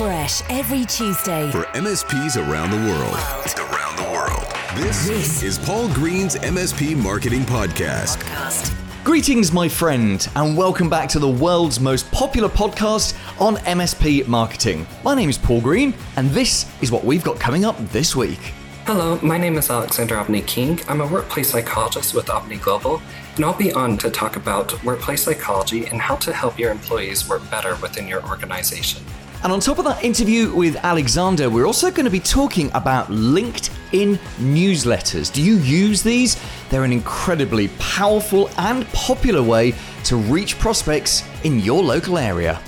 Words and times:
Fresh 0.00 0.40
every 0.48 0.86
Tuesday. 0.86 1.50
for 1.50 1.64
MSPs 1.74 2.38
around 2.38 2.70
the 2.70 2.78
world. 2.78 3.70
Around 3.70 3.96
the 3.98 4.10
world. 4.10 4.82
This, 4.82 5.06
This. 5.06 5.42
is 5.42 5.58
Paul 5.58 5.92
Green's 5.92 6.36
MSP 6.36 6.96
Marketing 6.96 7.42
Podcast. 7.42 8.16
Podcast. 8.16 9.04
Greetings, 9.04 9.52
my 9.52 9.68
friend, 9.68 10.26
and 10.36 10.56
welcome 10.56 10.88
back 10.88 11.06
to 11.10 11.18
the 11.18 11.28
world's 11.28 11.80
most 11.80 12.10
popular 12.12 12.48
podcast 12.48 13.14
on 13.38 13.56
MSP 13.56 14.26
marketing. 14.26 14.86
My 15.04 15.14
name 15.14 15.28
is 15.28 15.36
Paul 15.36 15.60
Green, 15.60 15.92
and 16.16 16.30
this 16.30 16.64
is 16.80 16.90
what 16.90 17.04
we've 17.04 17.22
got 17.22 17.38
coming 17.38 17.66
up 17.66 17.76
this 17.90 18.16
week. 18.16 18.54
Hello, 18.86 19.18
my 19.22 19.36
name 19.36 19.58
is 19.58 19.68
Alexander 19.68 20.16
Abney-King. 20.16 20.80
I'm 20.88 21.02
a 21.02 21.06
workplace 21.06 21.50
psychologist 21.50 22.14
with 22.14 22.30
Abney 22.30 22.56
Global, 22.56 23.02
and 23.36 23.44
I'll 23.44 23.52
be 23.52 23.70
on 23.74 23.98
to 23.98 24.08
talk 24.08 24.36
about 24.36 24.82
workplace 24.82 25.24
psychology 25.24 25.84
and 25.84 26.00
how 26.00 26.16
to 26.16 26.32
help 26.32 26.58
your 26.58 26.70
employees 26.70 27.28
work 27.28 27.42
better 27.50 27.76
within 27.82 28.08
your 28.08 28.26
organization. 28.26 29.04
And 29.42 29.50
on 29.52 29.60
top 29.60 29.78
of 29.78 29.86
that 29.86 30.04
interview 30.04 30.54
with 30.54 30.76
Alexander, 30.84 31.48
we're 31.48 31.66
also 31.66 31.90
going 31.90 32.04
to 32.04 32.10
be 32.10 32.20
talking 32.20 32.70
about 32.74 33.06
LinkedIn 33.06 34.16
newsletters. 34.38 35.32
Do 35.32 35.40
you 35.42 35.56
use 35.56 36.02
these? 36.02 36.36
They're 36.68 36.84
an 36.84 36.92
incredibly 36.92 37.68
powerful 37.78 38.50
and 38.58 38.86
popular 38.88 39.42
way 39.42 39.72
to 40.04 40.16
reach 40.16 40.58
prospects 40.58 41.22
in 41.42 41.58
your 41.58 41.82
local 41.82 42.18
area. 42.18 42.60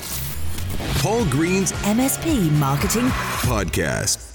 Paul 1.01 1.27
Green's 1.27 1.73
MSP 1.73 2.51
Marketing 2.53 3.09
Podcast. 3.43 4.33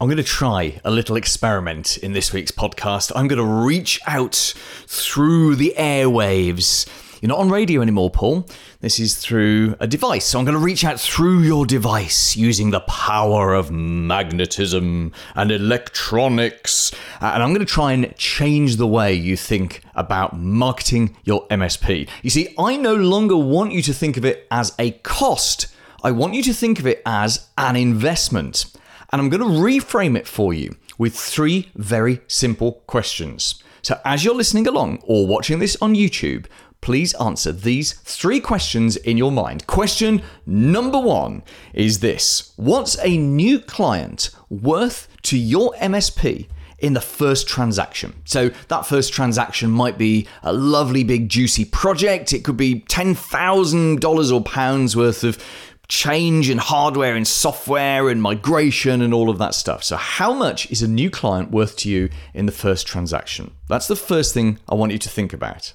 I'm 0.00 0.06
going 0.06 0.18
to 0.18 0.22
try 0.22 0.80
a 0.84 0.90
little 0.90 1.16
experiment 1.16 1.96
in 1.96 2.12
this 2.12 2.32
week's 2.32 2.52
podcast. 2.52 3.10
I'm 3.16 3.26
going 3.26 3.38
to 3.38 3.64
reach 3.66 3.98
out 4.06 4.54
through 4.86 5.56
the 5.56 5.74
airwaves. 5.76 6.86
You're 7.26 7.36
not 7.36 7.40
on 7.42 7.50
radio 7.50 7.82
anymore, 7.82 8.08
Paul. 8.08 8.46
This 8.82 9.00
is 9.00 9.16
through 9.16 9.74
a 9.80 9.88
device. 9.88 10.26
So 10.26 10.38
I'm 10.38 10.44
going 10.44 10.56
to 10.56 10.64
reach 10.64 10.84
out 10.84 11.00
through 11.00 11.40
your 11.40 11.66
device 11.66 12.36
using 12.36 12.70
the 12.70 12.78
power 12.78 13.52
of 13.52 13.72
magnetism 13.72 15.10
and 15.34 15.50
electronics. 15.50 16.94
And 17.20 17.42
I'm 17.42 17.48
going 17.52 17.66
to 17.66 17.72
try 17.72 17.90
and 17.90 18.16
change 18.16 18.76
the 18.76 18.86
way 18.86 19.12
you 19.12 19.36
think 19.36 19.82
about 19.96 20.38
marketing 20.38 21.16
your 21.24 21.48
MSP. 21.48 22.08
You 22.22 22.30
see, 22.30 22.54
I 22.60 22.76
no 22.76 22.94
longer 22.94 23.36
want 23.36 23.72
you 23.72 23.82
to 23.82 23.92
think 23.92 24.16
of 24.16 24.24
it 24.24 24.46
as 24.52 24.72
a 24.78 24.92
cost. 24.92 25.66
I 26.04 26.12
want 26.12 26.34
you 26.34 26.44
to 26.44 26.54
think 26.54 26.78
of 26.78 26.86
it 26.86 27.02
as 27.04 27.48
an 27.58 27.74
investment. 27.74 28.66
And 29.10 29.20
I'm 29.20 29.30
going 29.30 29.40
to 29.40 29.48
reframe 29.48 30.16
it 30.16 30.28
for 30.28 30.54
you 30.54 30.76
with 30.96 31.16
three 31.16 31.72
very 31.74 32.20
simple 32.28 32.84
questions. 32.86 33.64
So, 33.86 34.00
as 34.04 34.24
you're 34.24 34.34
listening 34.34 34.66
along 34.66 35.00
or 35.04 35.28
watching 35.28 35.60
this 35.60 35.76
on 35.80 35.94
YouTube, 35.94 36.46
please 36.86 37.14
answer 37.14 37.50
these 37.50 37.94
three 38.04 38.38
questions 38.38 38.96
in 38.98 39.16
your 39.16 39.32
mind. 39.32 39.66
Question 39.66 40.22
number 40.46 41.00
one 41.00 41.42
is 41.74 41.98
this 41.98 42.52
What's 42.54 42.96
a 43.02 43.18
new 43.18 43.58
client 43.58 44.30
worth 44.48 45.08
to 45.22 45.36
your 45.36 45.72
MSP? 45.74 46.46
in 46.78 46.92
the 46.92 47.00
first 47.00 47.48
transaction. 47.48 48.12
So 48.26 48.50
that 48.68 48.84
first 48.84 49.14
transaction 49.14 49.70
might 49.70 49.96
be 49.96 50.28
a 50.42 50.52
lovely 50.52 51.04
big 51.04 51.30
juicy 51.30 51.64
project. 51.64 52.34
It 52.34 52.44
could 52.44 52.58
be 52.58 52.82
$10,000 52.82 54.32
or 54.32 54.42
pounds 54.42 54.94
worth 54.94 55.24
of 55.24 55.42
change 55.88 56.50
in 56.50 56.58
hardware 56.58 57.16
and 57.16 57.26
software 57.26 58.10
and 58.10 58.20
migration 58.20 59.00
and 59.00 59.14
all 59.14 59.30
of 59.30 59.38
that 59.38 59.54
stuff. 59.54 59.82
So 59.84 59.96
how 59.96 60.34
much 60.34 60.70
is 60.70 60.82
a 60.82 60.86
new 60.86 61.08
client 61.08 61.50
worth 61.50 61.78
to 61.78 61.88
you 61.88 62.10
in 62.34 62.44
the 62.44 62.52
first 62.52 62.86
transaction? 62.86 63.52
That's 63.68 63.88
the 63.88 63.96
first 63.96 64.34
thing 64.34 64.58
I 64.68 64.74
want 64.74 64.92
you 64.92 64.98
to 64.98 65.08
think 65.08 65.32
about. 65.32 65.72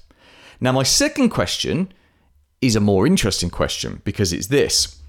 Now 0.62 0.70
my 0.70 0.84
second 0.84 1.30
question 1.30 1.92
is 2.60 2.76
a 2.76 2.80
more 2.80 3.04
interesting 3.04 3.50
question 3.50 4.00
because 4.04 4.32
it's 4.32 4.46
this. 4.46 5.02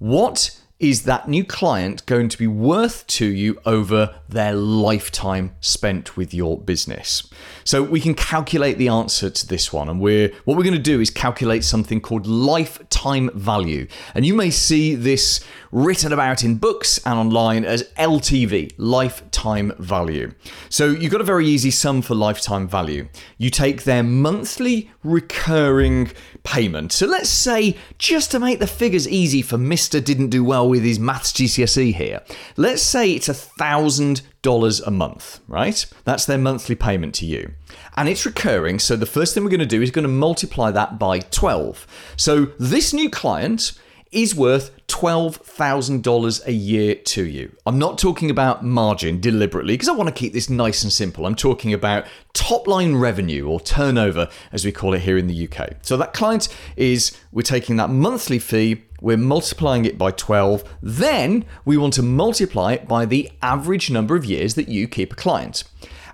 What 0.00 0.60
is 0.80 1.04
that 1.04 1.28
new 1.28 1.44
client 1.44 2.04
going 2.06 2.28
to 2.28 2.36
be 2.36 2.48
worth 2.48 3.06
to 3.06 3.24
you 3.24 3.56
over 3.64 4.16
their 4.28 4.52
lifetime 4.52 5.54
spent 5.60 6.16
with 6.16 6.34
your 6.34 6.58
business? 6.58 7.32
So 7.62 7.84
we 7.84 8.00
can 8.00 8.14
calculate 8.14 8.78
the 8.78 8.88
answer 8.88 9.30
to 9.30 9.46
this 9.46 9.72
one 9.72 9.88
and 9.88 10.00
we're 10.00 10.32
what 10.44 10.56
we're 10.56 10.64
going 10.64 10.74
to 10.74 10.80
do 10.80 11.00
is 11.00 11.10
calculate 11.10 11.62
something 11.62 12.00
called 12.00 12.26
lifetime 12.26 13.30
value. 13.32 13.86
And 14.12 14.26
you 14.26 14.34
may 14.34 14.50
see 14.50 14.96
this 14.96 15.38
written 15.76 16.10
about 16.10 16.42
in 16.42 16.56
books 16.56 16.98
and 17.04 17.18
online 17.18 17.62
as 17.62 17.82
LTV, 17.98 18.72
lifetime 18.78 19.74
value. 19.78 20.32
So 20.70 20.86
you've 20.86 21.12
got 21.12 21.20
a 21.20 21.24
very 21.24 21.46
easy 21.46 21.70
sum 21.70 22.00
for 22.00 22.14
lifetime 22.14 22.66
value. 22.66 23.08
You 23.36 23.50
take 23.50 23.84
their 23.84 24.02
monthly 24.02 24.90
recurring 25.04 26.12
payment. 26.44 26.92
So 26.92 27.06
let's 27.06 27.28
say, 27.28 27.76
just 27.98 28.30
to 28.30 28.40
make 28.40 28.58
the 28.58 28.66
figures 28.66 29.06
easy 29.06 29.42
for 29.42 29.58
Mr. 29.58 30.02
Didn't 30.02 30.30
Do 30.30 30.42
Well 30.42 30.66
with 30.66 30.82
his 30.82 30.98
maths 30.98 31.30
GCSE 31.34 31.92
here, 31.94 32.22
let's 32.56 32.80
say 32.80 33.12
it's 33.12 33.28
a 33.28 33.34
thousand 33.34 34.22
dollars 34.40 34.80
a 34.80 34.90
month, 34.90 35.40
right? 35.46 35.84
That's 36.04 36.24
their 36.24 36.38
monthly 36.38 36.74
payment 36.74 37.14
to 37.16 37.26
you. 37.26 37.52
And 37.98 38.08
it's 38.08 38.24
recurring. 38.24 38.78
So 38.78 38.96
the 38.96 39.04
first 39.04 39.34
thing 39.34 39.44
we're 39.44 39.50
going 39.50 39.60
to 39.60 39.66
do 39.66 39.82
is 39.82 39.90
going 39.90 40.04
to 40.04 40.08
multiply 40.08 40.70
that 40.70 40.98
by 40.98 41.18
12. 41.18 41.86
So 42.16 42.46
this 42.58 42.94
new 42.94 43.10
client 43.10 43.78
is 44.12 44.34
worth 44.34 44.70
$12,000 44.86 46.46
a 46.46 46.52
year 46.52 46.94
to 46.94 47.24
you. 47.24 47.54
I'm 47.66 47.78
not 47.78 47.98
talking 47.98 48.30
about 48.30 48.64
margin 48.64 49.20
deliberately 49.20 49.74
because 49.74 49.88
I 49.88 49.92
want 49.92 50.08
to 50.08 50.14
keep 50.14 50.32
this 50.32 50.48
nice 50.48 50.82
and 50.82 50.92
simple. 50.92 51.26
I'm 51.26 51.34
talking 51.34 51.72
about 51.72 52.06
top 52.32 52.66
line 52.66 52.96
revenue 52.96 53.46
or 53.46 53.60
turnover, 53.60 54.28
as 54.52 54.64
we 54.64 54.72
call 54.72 54.94
it 54.94 55.02
here 55.02 55.18
in 55.18 55.26
the 55.26 55.48
UK. 55.48 55.76
So 55.82 55.96
that 55.96 56.12
client 56.12 56.48
is, 56.76 57.16
we're 57.32 57.42
taking 57.42 57.76
that 57.76 57.90
monthly 57.90 58.38
fee, 58.38 58.84
we're 59.00 59.16
multiplying 59.16 59.84
it 59.84 59.98
by 59.98 60.12
12, 60.12 60.64
then 60.82 61.44
we 61.64 61.76
want 61.76 61.94
to 61.94 62.02
multiply 62.02 62.72
it 62.72 62.88
by 62.88 63.04
the 63.04 63.30
average 63.42 63.90
number 63.90 64.16
of 64.16 64.24
years 64.24 64.54
that 64.54 64.68
you 64.68 64.88
keep 64.88 65.12
a 65.12 65.16
client. 65.16 65.64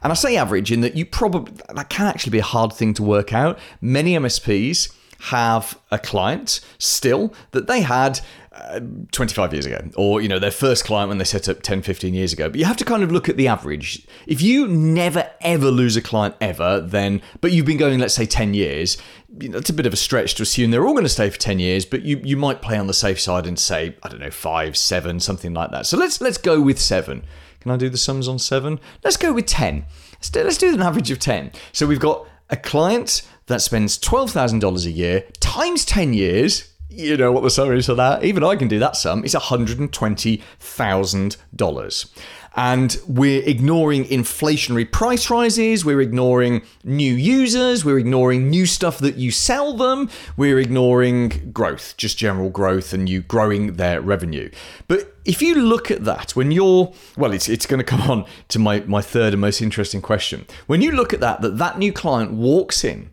And 0.03 0.11
I 0.11 0.15
say 0.15 0.37
average 0.37 0.73
in 0.73 0.81
that 0.81 0.97
you 0.97 1.07
probably, 1.07 1.53
that 1.73 1.89
can 1.89 2.07
actually 2.07 2.33
be 2.33 2.41
a 2.41 2.45
hard 2.45 2.73
thing 2.73 2.93
to 2.95 3.03
work 3.03 3.33
out. 3.33 3.59
Many 3.81 4.15
MSPs 4.15 4.93
have 5.27 5.79
a 5.93 5.99
client 6.01 6.61
still 6.79 7.33
that 7.53 7.69
they 7.69 7.81
had 7.81 8.19
uh, 8.51 8.81
25 9.13 9.53
years 9.53 9.65
ago 9.65 9.81
or 9.97 10.21
you 10.21 10.29
know 10.29 10.41
their 10.41 10.51
first 10.51 10.85
client 10.85 11.09
when 11.09 11.19
they 11.19 11.25
set 11.25 11.49
up 11.49 11.63
10 11.63 11.83
15 11.83 12.13
years 12.13 12.33
ago. 12.33 12.49
But 12.49 12.59
you 12.59 12.65
have 12.65 12.77
to 12.79 12.85
kind 12.85 13.05
of 13.05 13.13
look 13.13 13.29
at 13.29 13.37
the 13.37 13.47
average. 13.47 14.05
If 14.27 14.43
you 14.43 14.67
never 14.67 15.31
ever 15.41 15.71
lose 15.71 15.97
a 15.97 16.03
client 16.03 16.35
ever 16.41 16.81
then 16.81 17.23
but 17.41 17.53
you've 17.53 17.67
been 17.67 17.77
going 17.77 18.01
let's 18.01 18.15
say 18.15 18.27
10 18.27 18.55
years 18.55 18.99
you 19.39 19.49
know, 19.49 19.59
it's 19.59 19.71
a 19.71 19.73
bit 19.73 19.87
of 19.87 19.93
a 19.93 19.97
stretch 19.97 20.35
to 20.35 20.43
assume 20.43 20.73
they're 20.73 20.85
all 20.85 20.93
going 20.93 21.05
to 21.05 21.09
stay 21.09 21.31
for 21.31 21.39
10 21.39 21.61
years 21.61 21.87
but 21.87 22.03
you 22.03 22.21
you 22.25 22.37
might 22.37 22.61
play 22.61 22.77
on 22.77 22.89
the 22.89 22.95
safe 22.95 23.21
side 23.21 23.47
and 23.47 23.61
say 23.61 23.95
i 24.03 24.09
don't 24.09 24.21
know 24.21 24.31
5 24.31 24.77
7 24.77 25.21
something 25.21 25.55
like 25.55 25.71
that. 25.71 25.87
So 25.87 25.97
let's 25.97 26.21
let's 26.21 26.39
go 26.39 26.61
with 26.61 26.81
7 26.81 27.23
can 27.61 27.71
i 27.71 27.77
do 27.77 27.89
the 27.89 27.97
sums 27.97 28.27
on 28.27 28.41
7 28.41 28.81
let's 29.05 29.17
go 29.17 29.33
with 29.33 29.47
10 29.47 29.87
let's 30.15 30.31
do, 30.31 30.43
let's 30.43 30.59
do 30.59 30.75
an 30.75 30.83
average 30.83 31.13
of 31.13 31.21
10 31.21 31.53
so 31.71 31.87
we've 31.87 32.01
got 32.01 32.27
a 32.51 32.57
client 32.57 33.23
that 33.47 33.63
spends 33.63 33.99
$12,000 33.99 34.87
a 34.87 34.91
year 34.91 35.25
times 35.41 35.85
10 35.85 36.15
years. 36.15 36.72
You 36.95 37.17
know 37.17 37.33
what 37.33 37.43
the 37.43 37.49
sum 37.51 37.73
is 37.73 37.87
for 37.87 37.95
that? 37.95 38.23
Even 38.23 38.45
I 38.45 38.55
can 38.57 38.69
do 38.69 38.79
that 38.79 38.97
sum. 38.97 39.25
It's 39.25 39.35
$120,000. 39.35 42.11
And 42.55 42.99
we're 43.09 43.43
ignoring 43.43 44.05
inflationary 44.05 44.93
price 44.93 45.31
rises, 45.31 45.87
we're 45.87 46.03
ignoring 46.03 46.61
new 46.85 47.15
users, 47.15 47.83
we're 47.83 47.99
ignoring 47.99 48.51
new 48.51 48.67
stuff 48.67 48.99
that 48.99 49.17
you 49.17 49.31
sell 49.31 49.73
them, 49.73 50.11
we're 50.37 50.59
ignoring 50.59 51.51
growth, 51.53 51.97
just 51.97 52.19
general 52.19 52.51
growth 52.51 52.93
and 52.93 53.09
you 53.09 53.23
growing 53.23 53.77
their 53.77 54.03
revenue. 54.03 54.51
But 54.87 55.17
if 55.25 55.41
you 55.41 55.55
look 55.55 55.91
at 55.91 56.05
that, 56.05 56.37
when 56.37 56.51
you're, 56.51 56.93
well, 57.17 57.33
it's, 57.33 57.49
it's 57.49 57.65
going 57.65 57.81
to 57.81 57.85
come 57.85 58.03
on 58.03 58.27
to 58.49 58.59
my, 58.59 58.81
my 58.81 59.01
third 59.01 59.33
and 59.33 59.41
most 59.41 59.63
interesting 59.63 60.03
question. 60.03 60.45
When 60.67 60.83
you 60.83 60.93
look 60.93 61.15
at 61.15 61.21
that, 61.21 61.41
that 61.41 61.57
that 61.57 61.79
new 61.79 61.93
client 61.93 62.33
walks 62.33 62.85
in, 62.85 63.09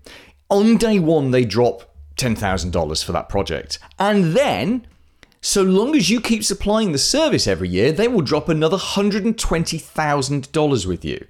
on 0.50 0.78
day 0.78 1.00
one, 1.00 1.32
they 1.32 1.46
drop 1.46 1.89
$10,000 2.20 3.04
for 3.04 3.12
that 3.12 3.30
project. 3.30 3.80
And 3.98 4.36
then, 4.36 4.86
so 5.42 5.64
long 5.64 5.96
as 5.96 6.10
you 6.10 6.20
keep 6.22 6.44
supplying 6.44 6.92
the 6.92 6.98
service 6.98 7.48
every 7.48 7.70
year, 7.70 7.92
they 7.92 8.08
will 8.08 8.22
drop 8.22 8.50
another 8.50 8.78
$120,000 8.78 10.86
with 10.86 11.06
you. 11.06 11.26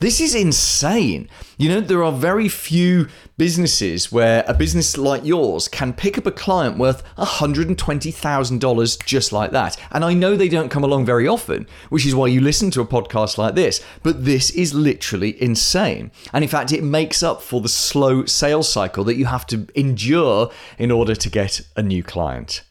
This 0.00 0.18
is 0.18 0.34
insane. 0.34 1.28
You 1.58 1.68
know, 1.68 1.80
there 1.82 2.02
are 2.02 2.10
very 2.10 2.48
few 2.48 3.08
businesses 3.36 4.10
where 4.10 4.42
a 4.48 4.54
business 4.54 4.96
like 4.96 5.26
yours 5.26 5.68
can 5.68 5.92
pick 5.92 6.16
up 6.16 6.24
a 6.24 6.32
client 6.32 6.78
worth 6.78 7.04
$120,000 7.16 9.04
just 9.04 9.30
like 9.30 9.50
that. 9.50 9.76
And 9.90 10.02
I 10.02 10.14
know 10.14 10.36
they 10.36 10.48
don't 10.48 10.70
come 10.70 10.84
along 10.84 11.04
very 11.04 11.28
often, 11.28 11.66
which 11.90 12.06
is 12.06 12.14
why 12.14 12.28
you 12.28 12.40
listen 12.40 12.70
to 12.70 12.80
a 12.80 12.86
podcast 12.86 13.36
like 13.36 13.56
this. 13.56 13.84
But 14.02 14.24
this 14.24 14.48
is 14.52 14.72
literally 14.72 15.40
insane. 15.42 16.12
And 16.32 16.42
in 16.42 16.48
fact, 16.48 16.72
it 16.72 16.82
makes 16.82 17.22
up 17.22 17.42
for 17.42 17.60
the 17.60 17.68
slow 17.68 18.24
sales 18.24 18.70
cycle 18.70 19.04
that 19.04 19.16
you 19.16 19.26
have 19.26 19.46
to 19.48 19.68
endure 19.74 20.50
in 20.78 20.90
order 20.90 21.14
to 21.14 21.28
get 21.28 21.60
a 21.76 21.82
new 21.82 22.02
client. 22.02 22.62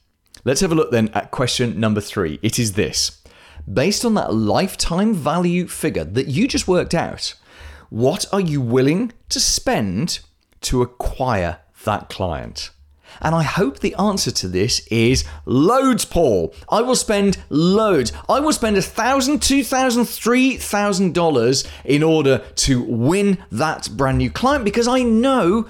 Let's 0.45 0.61
have 0.61 0.71
a 0.71 0.75
look 0.75 0.89
then 0.89 1.09
at 1.09 1.29
question 1.29 1.79
number 1.79 2.01
three. 2.01 2.39
It 2.41 2.57
is 2.57 2.73
this 2.73 3.19
based 3.71 4.06
on 4.06 4.13
that 4.15 4.33
lifetime 4.33 5.13
value 5.13 5.67
figure 5.67 6.03
that 6.03 6.27
you 6.27 6.47
just 6.47 6.67
worked 6.67 6.94
out, 6.94 7.35
what 7.89 8.25
are 8.31 8.39
you 8.39 8.61
willing 8.61 9.11
to 9.29 9.39
spend 9.39 10.19
to 10.61 10.81
acquire 10.81 11.59
that 11.85 12.09
client? 12.09 12.71
And 13.21 13.35
I 13.35 13.44
hope 13.44 13.79
the 13.79 13.95
answer 13.95 14.31
to 14.31 14.47
this 14.47 14.85
is 14.88 15.25
loads, 15.45 16.06
Paul. 16.06 16.53
I 16.69 16.81
will 16.81 16.95
spend 16.95 17.38
loads. 17.50 18.13
I 18.29 18.39
will 18.39 18.53
spend 18.53 18.77
a 18.77 18.81
thousand, 18.81 19.41
two 19.41 19.63
thousand, 19.63 20.06
three 20.06 20.57
thousand 20.57 21.13
dollars 21.13 21.67
in 21.83 22.03
order 22.03 22.39
to 22.56 22.81
win 22.83 23.39
that 23.51 23.89
brand 23.97 24.19
new 24.19 24.29
client 24.29 24.63
because 24.63 24.88
I 24.88 25.03
know 25.03 25.67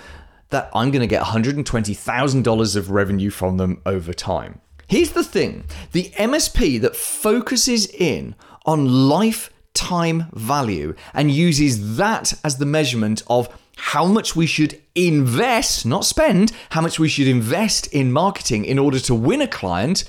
that 0.49 0.69
I'm 0.73 0.91
going 0.91 1.01
to 1.01 1.07
get 1.07 1.23
$120,000 1.23 2.75
of 2.75 2.89
revenue 2.89 3.29
from 3.29 3.57
them 3.57 3.81
over 3.85 4.13
time. 4.13 4.61
Here's 4.89 5.11
the 5.11 5.23
thing 5.23 5.65
the 5.91 6.09
MSP 6.15 6.81
that 6.81 6.95
focuses 6.95 7.85
in 7.85 8.33
on 8.65 9.07
lifetime 9.07 10.25
value 10.33 10.95
and 11.13 11.29
uses 11.29 11.97
that 11.97 12.33
as 12.43 12.57
the 12.57 12.65
measurement 12.65 13.21
of 13.27 13.55
how 13.77 14.07
much 14.07 14.35
we 14.35 14.47
should 14.47 14.81
invest, 14.95 15.85
not 15.85 16.05
spend, 16.05 16.51
how 16.71 16.81
much 16.81 16.97
we 16.97 17.07
should 17.07 17.27
invest 17.27 17.85
in 17.93 18.11
marketing 18.11 18.65
in 18.65 18.79
order 18.79 18.99
to 19.01 19.13
win 19.13 19.41
a 19.41 19.47
client, 19.47 20.05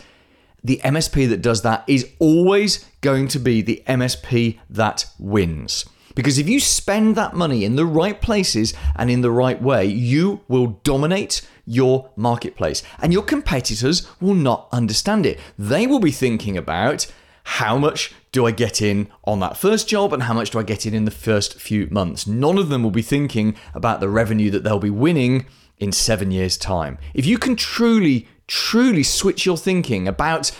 the 0.65 0.81
MSP 0.83 1.29
that 1.29 1.43
does 1.43 1.61
that 1.61 1.85
is 1.87 2.11
always 2.19 2.87
going 3.03 3.29
to 3.29 3.39
be 3.39 3.61
the 3.61 3.83
MSP 3.87 4.59
that 4.71 5.05
wins. 5.19 5.85
Because 6.15 6.39
if 6.39 6.49
you 6.49 6.59
spend 6.59 7.17
that 7.17 7.35
money 7.35 7.67
in 7.67 7.77
the 7.77 7.87
right 7.87 8.21
places 8.21 8.73
and 8.97 9.11
in 9.11 9.21
the 9.21 9.31
right 9.31 9.61
way, 9.61 9.85
you 9.85 10.41
will 10.49 10.81
dominate 10.85 11.47
your 11.71 12.11
marketplace 12.17 12.83
and 12.99 13.13
your 13.13 13.23
competitors 13.23 14.09
will 14.21 14.35
not 14.35 14.69
understand 14.73 15.25
it. 15.25 15.39
They 15.57 15.87
will 15.87 16.01
be 16.01 16.11
thinking 16.11 16.57
about 16.57 17.07
how 17.45 17.79
much 17.79 18.13
do 18.33 18.45
I 18.45 18.51
get 18.51 18.83
in 18.83 19.09
on 19.25 19.39
that 19.41 19.57
first 19.57 19.89
job 19.89 20.13
and 20.13 20.25
how 20.25 20.35
much 20.35 20.51
do 20.51 20.59
I 20.59 20.65
get 20.65 20.85
in 20.85 20.95
in 20.95 21.05
the 21.05 21.11
first 21.11 21.61
few 21.61 21.87
months? 21.91 22.27
None 22.27 22.59
of 22.59 22.69
them 22.69 22.83
will 22.83 22.91
be 22.91 23.03
thinking 23.03 23.57
about 23.73 24.01
the 24.01 24.09
revenue 24.09 24.51
that 24.51 24.65
they'll 24.65 24.81
be 24.81 24.91
winning 24.91 25.47
in 25.79 25.93
seven 25.93 26.33
years' 26.33 26.59
time. 26.59 26.99
If 27.15 27.25
you 27.25 27.39
can 27.39 27.55
truly, 27.55 28.29
truly 28.49 29.05
switch 29.05 29.47
your 29.47 29.57
thinking 29.57 30.09
about 30.09 30.51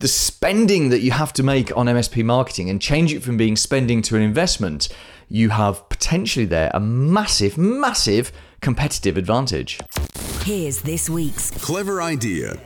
the 0.00 0.08
spending 0.08 0.90
that 0.90 1.00
you 1.00 1.12
have 1.12 1.32
to 1.34 1.42
make 1.42 1.74
on 1.76 1.86
MSP 1.86 2.24
marketing 2.24 2.68
and 2.68 2.82
change 2.82 3.14
it 3.14 3.22
from 3.22 3.36
being 3.36 3.56
spending 3.56 4.02
to 4.02 4.16
an 4.16 4.22
investment, 4.22 4.88
you 5.28 5.50
have 5.50 5.88
potentially 5.88 6.44
there 6.44 6.70
a 6.74 6.80
massive, 6.80 7.56
massive 7.56 8.32
competitive 8.60 9.16
advantage. 9.16 9.80
Here's 10.44 10.80
this 10.82 11.10
week's 11.10 11.50
Clever 11.50 12.00
idea. 12.00 12.60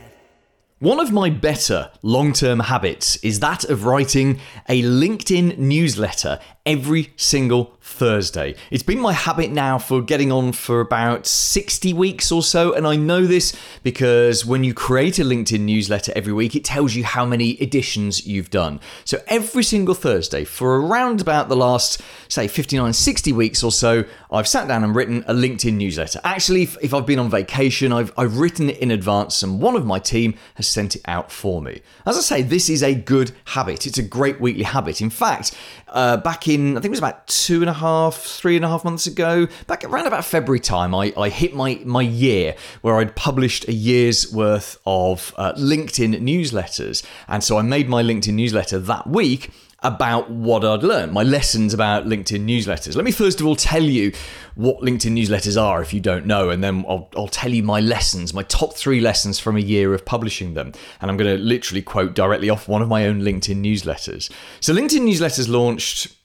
One 0.79 0.99
of 0.99 1.11
my 1.11 1.29
better 1.29 1.91
long 2.01 2.33
term 2.33 2.59
habits 2.59 3.15
is 3.17 3.39
that 3.41 3.63
of 3.65 3.85
writing 3.85 4.39
a 4.67 4.81
LinkedIn 4.81 5.59
newsletter 5.59 6.39
every 6.65 7.13
single 7.17 7.77
Thursday. 7.91 8.55
It's 8.71 8.83
been 8.83 8.99
my 8.99 9.13
habit 9.13 9.51
now 9.51 9.77
for 9.77 10.01
getting 10.01 10.31
on 10.31 10.53
for 10.53 10.79
about 10.79 11.27
60 11.27 11.93
weeks 11.93 12.31
or 12.31 12.41
so, 12.41 12.73
and 12.73 12.87
I 12.87 12.95
know 12.95 13.25
this 13.25 13.55
because 13.83 14.45
when 14.45 14.63
you 14.63 14.73
create 14.73 15.19
a 15.19 15.23
LinkedIn 15.23 15.59
newsletter 15.59 16.11
every 16.15 16.33
week, 16.33 16.55
it 16.55 16.63
tells 16.63 16.95
you 16.95 17.03
how 17.03 17.25
many 17.25 17.61
editions 17.61 18.25
you've 18.25 18.49
done. 18.49 18.79
So 19.05 19.19
every 19.27 19.63
single 19.63 19.93
Thursday 19.93 20.45
for 20.45 20.81
around 20.81 21.21
about 21.21 21.49
the 21.49 21.55
last, 21.55 22.01
say, 22.27 22.47
59, 22.47 22.93
60 22.93 23.33
weeks 23.33 23.63
or 23.63 23.71
so, 23.71 24.05
I've 24.31 24.47
sat 24.47 24.67
down 24.67 24.83
and 24.83 24.95
written 24.95 25.23
a 25.27 25.33
LinkedIn 25.33 25.73
newsletter. 25.73 26.21
Actually, 26.23 26.63
if, 26.63 26.77
if 26.81 26.93
I've 26.93 27.05
been 27.05 27.19
on 27.19 27.29
vacation, 27.29 27.91
I've, 27.91 28.13
I've 28.17 28.37
written 28.37 28.69
it 28.69 28.77
in 28.79 28.91
advance, 28.91 29.43
and 29.43 29.61
one 29.61 29.75
of 29.75 29.85
my 29.85 29.99
team 29.99 30.35
has 30.55 30.67
sent 30.67 30.95
it 30.95 31.01
out 31.05 31.31
for 31.31 31.61
me. 31.61 31.81
As 32.05 32.17
I 32.17 32.21
say, 32.21 32.41
this 32.41 32.69
is 32.69 32.81
a 32.81 32.95
good 32.95 33.31
habit. 33.45 33.85
It's 33.85 33.97
a 33.97 34.03
great 34.03 34.39
weekly 34.39 34.63
habit. 34.63 35.01
In 35.01 35.09
fact, 35.09 35.55
uh, 35.91 36.17
back 36.17 36.47
in, 36.47 36.71
I 36.71 36.81
think 36.81 36.85
it 36.85 36.89
was 36.91 36.99
about 36.99 37.27
two 37.27 37.61
and 37.61 37.69
a 37.69 37.73
half, 37.73 38.15
three 38.15 38.55
and 38.55 38.63
a 38.63 38.67
half 38.67 38.83
months 38.83 39.07
ago, 39.07 39.47
back 39.67 39.83
around 39.83 40.07
about 40.07 40.25
February 40.25 40.59
time, 40.59 40.95
I, 40.95 41.13
I 41.17 41.29
hit 41.29 41.53
my, 41.53 41.81
my 41.85 42.01
year 42.01 42.55
where 42.81 42.97
I'd 42.97 43.15
published 43.15 43.67
a 43.67 43.73
year's 43.73 44.31
worth 44.31 44.79
of 44.85 45.33
uh, 45.37 45.53
LinkedIn 45.53 46.21
newsletters. 46.21 47.05
And 47.27 47.43
so 47.43 47.57
I 47.57 47.61
made 47.61 47.89
my 47.89 48.03
LinkedIn 48.03 48.33
newsletter 48.33 48.79
that 48.79 49.07
week 49.07 49.51
about 49.83 50.29
what 50.29 50.63
I'd 50.63 50.83
learned, 50.83 51.11
my 51.11 51.23
lessons 51.23 51.73
about 51.73 52.05
LinkedIn 52.05 52.45
newsletters. 52.45 52.95
Let 52.95 53.03
me 53.03 53.11
first 53.11 53.41
of 53.41 53.47
all 53.47 53.55
tell 53.55 53.81
you 53.81 54.11
what 54.53 54.81
LinkedIn 54.81 55.17
newsletters 55.17 55.59
are 55.59 55.81
if 55.81 55.93
you 55.93 55.99
don't 55.99 56.25
know, 56.25 56.49
and 56.49 56.63
then 56.63 56.85
I'll, 56.87 57.09
I'll 57.15 57.27
tell 57.27 57.51
you 57.51 57.63
my 57.63 57.79
lessons, 57.79 58.33
my 58.33 58.43
top 58.43 58.73
three 58.73 58.99
lessons 58.99 59.39
from 59.39 59.57
a 59.57 59.61
year 59.61 59.93
of 59.93 60.05
publishing 60.05 60.53
them. 60.53 60.73
And 61.01 61.09
I'm 61.09 61.17
going 61.17 61.35
to 61.35 61.43
literally 61.43 61.81
quote 61.81 62.13
directly 62.13 62.49
off 62.49 62.67
one 62.67 62.81
of 62.81 62.89
my 62.89 63.07
own 63.07 63.21
LinkedIn 63.21 63.57
newsletters. 63.57 64.31
So, 64.59 64.73
LinkedIn 64.73 65.01
newsletters 65.01 65.49
launched 65.49 66.15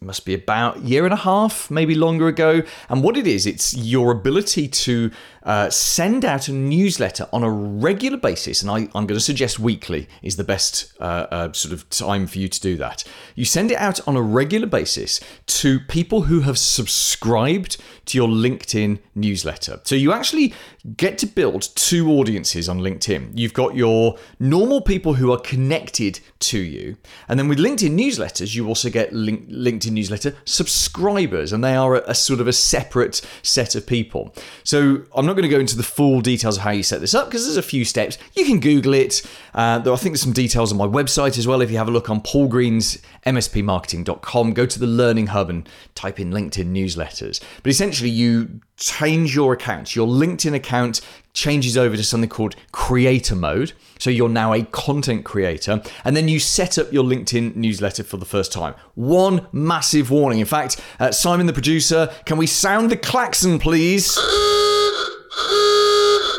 must 0.00 0.26
be 0.26 0.34
about 0.34 0.76
a 0.76 0.80
year 0.80 1.04
and 1.04 1.14
a 1.14 1.16
half, 1.18 1.70
maybe 1.70 1.94
longer 1.94 2.28
ago. 2.28 2.62
And 2.90 3.02
what 3.02 3.16
it 3.16 3.26
is, 3.26 3.46
it's 3.46 3.74
your 3.74 4.10
ability 4.12 4.68
to 4.68 5.10
uh, 5.46 5.70
send 5.70 6.24
out 6.24 6.48
a 6.48 6.52
newsletter 6.52 7.28
on 7.32 7.44
a 7.44 7.50
regular 7.50 8.18
basis. 8.18 8.60
And 8.62 8.70
I, 8.70 8.80
am 8.80 9.06
going 9.06 9.08
to 9.08 9.20
suggest 9.20 9.60
weekly 9.60 10.08
is 10.22 10.36
the 10.36 10.44
best 10.44 10.92
uh, 11.00 11.26
uh, 11.30 11.52
sort 11.52 11.72
of 11.72 11.88
time 11.88 12.26
for 12.26 12.38
you 12.38 12.48
to 12.48 12.60
do 12.60 12.76
that. 12.76 13.04
You 13.36 13.44
send 13.44 13.70
it 13.70 13.78
out 13.78 14.06
on 14.08 14.16
a 14.16 14.22
regular 14.22 14.66
basis 14.66 15.20
to 15.46 15.78
people 15.80 16.22
who 16.22 16.40
have 16.40 16.58
subscribed 16.58 17.76
to 18.06 18.18
your 18.18 18.28
LinkedIn 18.28 18.98
newsletter. 19.14 19.80
So 19.84 19.94
you 19.94 20.12
actually 20.12 20.52
get 20.96 21.18
to 21.18 21.26
build 21.26 21.62
two 21.74 22.10
audiences 22.10 22.68
on 22.68 22.80
LinkedIn. 22.80 23.30
You've 23.34 23.52
got 23.52 23.74
your 23.74 24.16
normal 24.38 24.80
people 24.80 25.14
who 25.14 25.32
are 25.32 25.40
connected 25.40 26.20
to 26.38 26.58
you. 26.58 26.96
And 27.28 27.38
then 27.38 27.48
with 27.48 27.58
LinkedIn 27.58 27.98
newsletters, 27.98 28.54
you 28.54 28.66
also 28.68 28.90
get 28.90 29.12
link- 29.12 29.48
LinkedIn 29.48 29.92
newsletter 29.92 30.34
subscribers, 30.44 31.52
and 31.52 31.62
they 31.62 31.74
are 31.74 31.96
a, 31.96 32.10
a 32.10 32.14
sort 32.14 32.40
of 32.40 32.48
a 32.48 32.52
separate 32.52 33.20
set 33.42 33.74
of 33.74 33.86
people. 33.86 34.34
So 34.64 35.02
I'm 35.14 35.26
not 35.26 35.35
going 35.36 35.48
to 35.48 35.54
go 35.54 35.60
into 35.60 35.76
the 35.76 35.82
full 35.82 36.20
details 36.20 36.56
of 36.56 36.62
how 36.62 36.70
you 36.70 36.82
set 36.82 37.00
this 37.00 37.14
up 37.14 37.26
because 37.26 37.44
there's 37.44 37.56
a 37.56 37.62
few 37.62 37.84
steps. 37.84 38.18
You 38.34 38.44
can 38.44 38.60
Google 38.60 38.94
it. 38.94 39.22
Uh, 39.54 39.78
there, 39.78 39.92
I 39.92 39.96
think 39.96 40.14
there's 40.14 40.22
some 40.22 40.32
details 40.32 40.72
on 40.72 40.78
my 40.78 40.86
website 40.86 41.38
as 41.38 41.46
well. 41.46 41.60
If 41.60 41.70
you 41.70 41.78
have 41.78 41.88
a 41.88 41.92
look 41.92 42.10
on 42.10 42.20
Paul 42.20 42.48
Green's 42.48 42.98
mspmarketing.com, 43.26 44.52
go 44.52 44.66
to 44.66 44.78
the 44.78 44.86
Learning 44.86 45.28
Hub 45.28 45.50
and 45.50 45.68
type 45.94 46.18
in 46.18 46.30
LinkedIn 46.30 46.66
newsletters. 46.66 47.40
But 47.62 47.70
essentially, 47.70 48.10
you 48.10 48.60
change 48.76 49.34
your 49.34 49.52
account. 49.52 49.94
Your 49.94 50.06
LinkedIn 50.06 50.54
account 50.54 51.00
changes 51.32 51.76
over 51.76 51.96
to 51.96 52.02
something 52.02 52.30
called 52.30 52.56
creator 52.72 53.36
mode. 53.36 53.72
So 53.98 54.10
you're 54.10 54.28
now 54.28 54.52
a 54.52 54.64
content 54.64 55.24
creator. 55.24 55.82
And 56.04 56.16
then 56.16 56.28
you 56.28 56.40
set 56.40 56.78
up 56.78 56.92
your 56.92 57.04
LinkedIn 57.04 57.56
newsletter 57.56 58.02
for 58.02 58.16
the 58.16 58.24
first 58.24 58.52
time. 58.52 58.74
One 58.94 59.46
massive 59.52 60.10
warning. 60.10 60.40
In 60.40 60.46
fact, 60.46 60.80
uh, 60.98 61.12
Simon, 61.12 61.46
the 61.46 61.52
producer, 61.52 62.10
can 62.24 62.38
we 62.38 62.46
sound 62.46 62.90
the 62.90 62.96
klaxon, 62.96 63.58
please? 63.58 64.18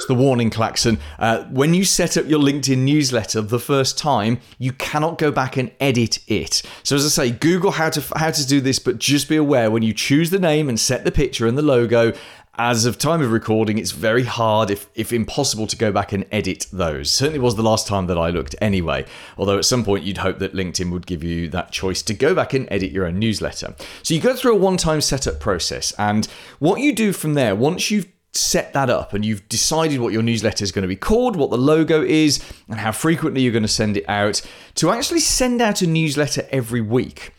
The 0.08 0.16
warning 0.16 0.50
klaxon. 0.50 0.98
Uh, 1.20 1.44
when 1.46 1.74
you 1.74 1.84
set 1.84 2.18
up 2.18 2.26
your 2.28 2.40
LinkedIn 2.40 2.80
newsletter 2.80 3.42
the 3.42 3.60
first 3.60 3.98
time, 3.98 4.40
you 4.58 4.72
cannot 4.72 5.18
go 5.18 5.32
back 5.32 5.58
and 5.58 5.72
edit 5.80 6.20
it. 6.28 6.64
So 6.84 6.96
as 6.96 7.06
I 7.06 7.10
say, 7.10 7.32
Google 7.32 7.72
how 7.72 7.90
to 7.90 8.18
how 8.18 8.32
to 8.32 8.48
do 8.48 8.62
this, 8.62 8.80
but 8.80 8.98
just 8.98 9.30
be 9.30 9.36
aware 9.36 9.70
when 9.70 9.84
you 9.84 9.94
choose 9.94 10.30
the 10.30 10.40
name 10.40 10.70
and 10.70 10.80
set 10.80 11.04
the 11.04 11.12
picture 11.12 11.46
and 11.46 11.58
the 11.58 11.62
logo. 11.62 12.14
As 12.60 12.86
of 12.86 12.98
time 12.98 13.22
of 13.22 13.32
recording, 13.32 13.78
it's 13.78 13.92
very 13.92 14.24
hard, 14.24 14.72
if, 14.72 14.90
if 14.96 15.14
impossible, 15.14 15.68
to 15.68 15.78
go 15.78 15.92
back 15.92 16.12
and 16.12 16.26
edit 16.32 16.66
those. 16.74 17.12
Certainly 17.12 17.38
was 17.38 17.56
the 17.56 17.62
last 17.62 17.86
time 17.86 18.08
that 18.08 18.18
I 18.18 18.32
looked 18.32 18.56
anyway. 18.60 19.06
Although 19.38 19.60
at 19.60 19.66
some 19.66 19.86
point 19.86 20.06
you'd 20.06 20.18
hope 20.18 20.40
that 20.40 20.56
LinkedIn 20.56 20.92
would 20.92 21.06
give 21.06 21.24
you 21.24 21.50
that 21.50 21.72
choice 21.72 22.02
to 22.02 22.16
go 22.16 22.34
back 22.34 22.56
and 22.56 22.68
edit 22.72 22.92
your 22.92 23.06
own 23.06 23.20
newsletter. 23.20 23.76
So 24.02 24.16
you 24.16 24.22
go 24.22 24.36
through 24.36 24.54
a 24.54 24.58
one 24.58 24.78
time 24.78 25.02
setup 25.02 25.40
process. 25.40 25.94
And 26.00 26.26
what 26.58 26.80
you 26.82 26.96
do 26.96 27.14
from 27.14 27.36
there, 27.36 27.56
once 27.56 27.92
you've 27.92 28.08
set 28.34 28.74
that 28.74 28.90
up 28.90 29.14
and 29.14 29.26
you've 29.26 29.48
decided 29.50 30.00
what 30.00 30.14
your 30.14 30.22
newsletter 30.22 30.64
is 30.64 30.72
going 30.72 30.84
to 30.84 30.88
be 30.88 30.96
called, 30.96 31.36
what 31.36 31.50
the 31.50 31.58
logo 31.58 32.04
is, 32.04 32.44
and 32.70 32.80
how 32.80 32.92
frequently 32.92 33.42
you're 33.42 33.52
going 33.52 33.64
to 33.64 33.68
send 33.68 33.98
it 33.98 34.08
out, 34.08 34.42
to 34.76 34.92
actually 34.92 35.20
send 35.20 35.62
out 35.62 35.82
a 35.82 35.88
newsletter 35.88 36.48
every 36.52 36.82
week, 36.82 37.34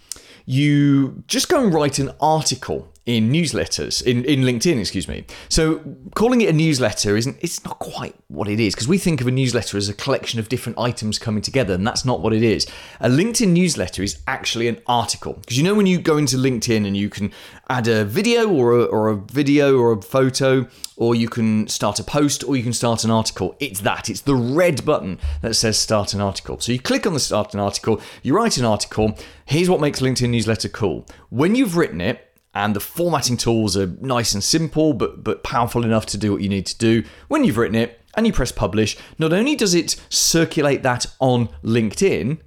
you 0.44 1.22
just 1.26 1.48
go 1.48 1.62
and 1.62 1.72
write 1.72 1.98
an 1.98 2.10
article 2.20 2.92
in 3.08 3.32
newsletters 3.32 4.02
in, 4.02 4.22
in 4.26 4.42
linkedin 4.42 4.78
excuse 4.78 5.08
me. 5.08 5.24
So 5.48 5.78
calling 6.14 6.42
it 6.42 6.50
a 6.50 6.52
newsletter 6.52 7.16
isn't 7.16 7.38
it's 7.40 7.64
not 7.64 7.78
quite 7.78 8.14
what 8.28 8.48
it 8.48 8.60
is 8.60 8.74
because 8.74 8.86
we 8.86 8.98
think 8.98 9.22
of 9.22 9.26
a 9.26 9.30
newsletter 9.30 9.78
as 9.78 9.88
a 9.88 9.94
collection 9.94 10.38
of 10.38 10.50
different 10.50 10.78
items 10.78 11.18
coming 11.18 11.40
together 11.40 11.72
and 11.72 11.86
that's 11.86 12.04
not 12.04 12.20
what 12.20 12.34
it 12.34 12.42
is. 12.42 12.66
A 13.00 13.08
linkedin 13.08 13.48
newsletter 13.48 14.02
is 14.02 14.20
actually 14.28 14.68
an 14.68 14.78
article 14.86 15.32
because 15.40 15.56
you 15.56 15.64
know 15.64 15.74
when 15.74 15.86
you 15.86 15.98
go 15.98 16.18
into 16.18 16.36
linkedin 16.36 16.86
and 16.86 16.98
you 16.98 17.08
can 17.08 17.32
add 17.70 17.88
a 17.88 18.04
video 18.04 18.46
or 18.46 18.78
a, 18.78 18.84
or 18.84 19.08
a 19.08 19.16
video 19.16 19.78
or 19.78 19.92
a 19.92 20.02
photo 20.02 20.68
or 20.96 21.14
you 21.14 21.30
can 21.30 21.66
start 21.66 21.98
a 21.98 22.04
post 22.04 22.44
or 22.44 22.56
you 22.56 22.62
can 22.62 22.74
start 22.74 23.04
an 23.04 23.10
article 23.10 23.56
it's 23.58 23.80
that 23.80 24.10
it's 24.10 24.20
the 24.20 24.36
red 24.36 24.84
button 24.84 25.18
that 25.40 25.54
says 25.54 25.78
start 25.78 26.12
an 26.12 26.20
article. 26.20 26.60
So 26.60 26.72
you 26.72 26.78
click 26.78 27.06
on 27.06 27.14
the 27.14 27.20
start 27.20 27.54
an 27.54 27.60
article 27.60 28.02
you 28.22 28.36
write 28.36 28.58
an 28.58 28.66
article 28.66 29.16
here's 29.46 29.70
what 29.70 29.80
makes 29.80 30.00
linkedin 30.00 30.28
newsletter 30.28 30.68
cool. 30.68 31.06
When 31.30 31.54
you've 31.54 31.78
written 31.78 32.02
it 32.02 32.27
and 32.54 32.74
the 32.74 32.80
formatting 32.80 33.36
tools 33.36 33.76
are 33.76 33.86
nice 34.00 34.34
and 34.34 34.42
simple 34.42 34.92
but 34.92 35.22
but 35.22 35.42
powerful 35.42 35.84
enough 35.84 36.06
to 36.06 36.18
do 36.18 36.32
what 36.32 36.42
you 36.42 36.48
need 36.48 36.66
to 36.66 36.78
do 36.78 37.02
when 37.28 37.44
you've 37.44 37.58
written 37.58 37.76
it 37.76 38.00
and 38.14 38.26
you 38.26 38.32
press 38.32 38.52
publish 38.52 38.96
not 39.18 39.32
only 39.32 39.54
does 39.54 39.74
it 39.74 39.96
circulate 40.08 40.82
that 40.82 41.06
on 41.20 41.48
linkedin 41.62 42.38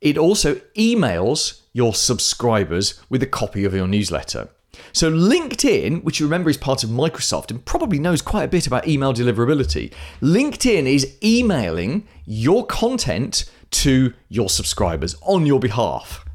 it 0.00 0.18
also 0.18 0.56
emails 0.76 1.62
your 1.72 1.94
subscribers 1.94 3.00
with 3.08 3.22
a 3.22 3.26
copy 3.26 3.64
of 3.64 3.74
your 3.74 3.86
newsletter 3.86 4.48
So, 4.92 5.10
LinkedIn, 5.10 6.04
which 6.04 6.20
you 6.20 6.26
remember 6.26 6.50
is 6.50 6.58
part 6.58 6.84
of 6.84 6.90
Microsoft 6.90 7.50
and 7.50 7.64
probably 7.64 7.98
knows 7.98 8.22
quite 8.22 8.44
a 8.44 8.48
bit 8.48 8.66
about 8.66 8.86
email 8.86 9.14
deliverability, 9.14 9.92
LinkedIn 10.20 10.86
is 10.86 11.16
emailing 11.22 12.06
your 12.26 12.66
content 12.66 13.50
to 13.70 14.12
your 14.28 14.48
subscribers 14.48 15.16
on 15.22 15.46
your 15.46 15.60
behalf. 15.60 16.25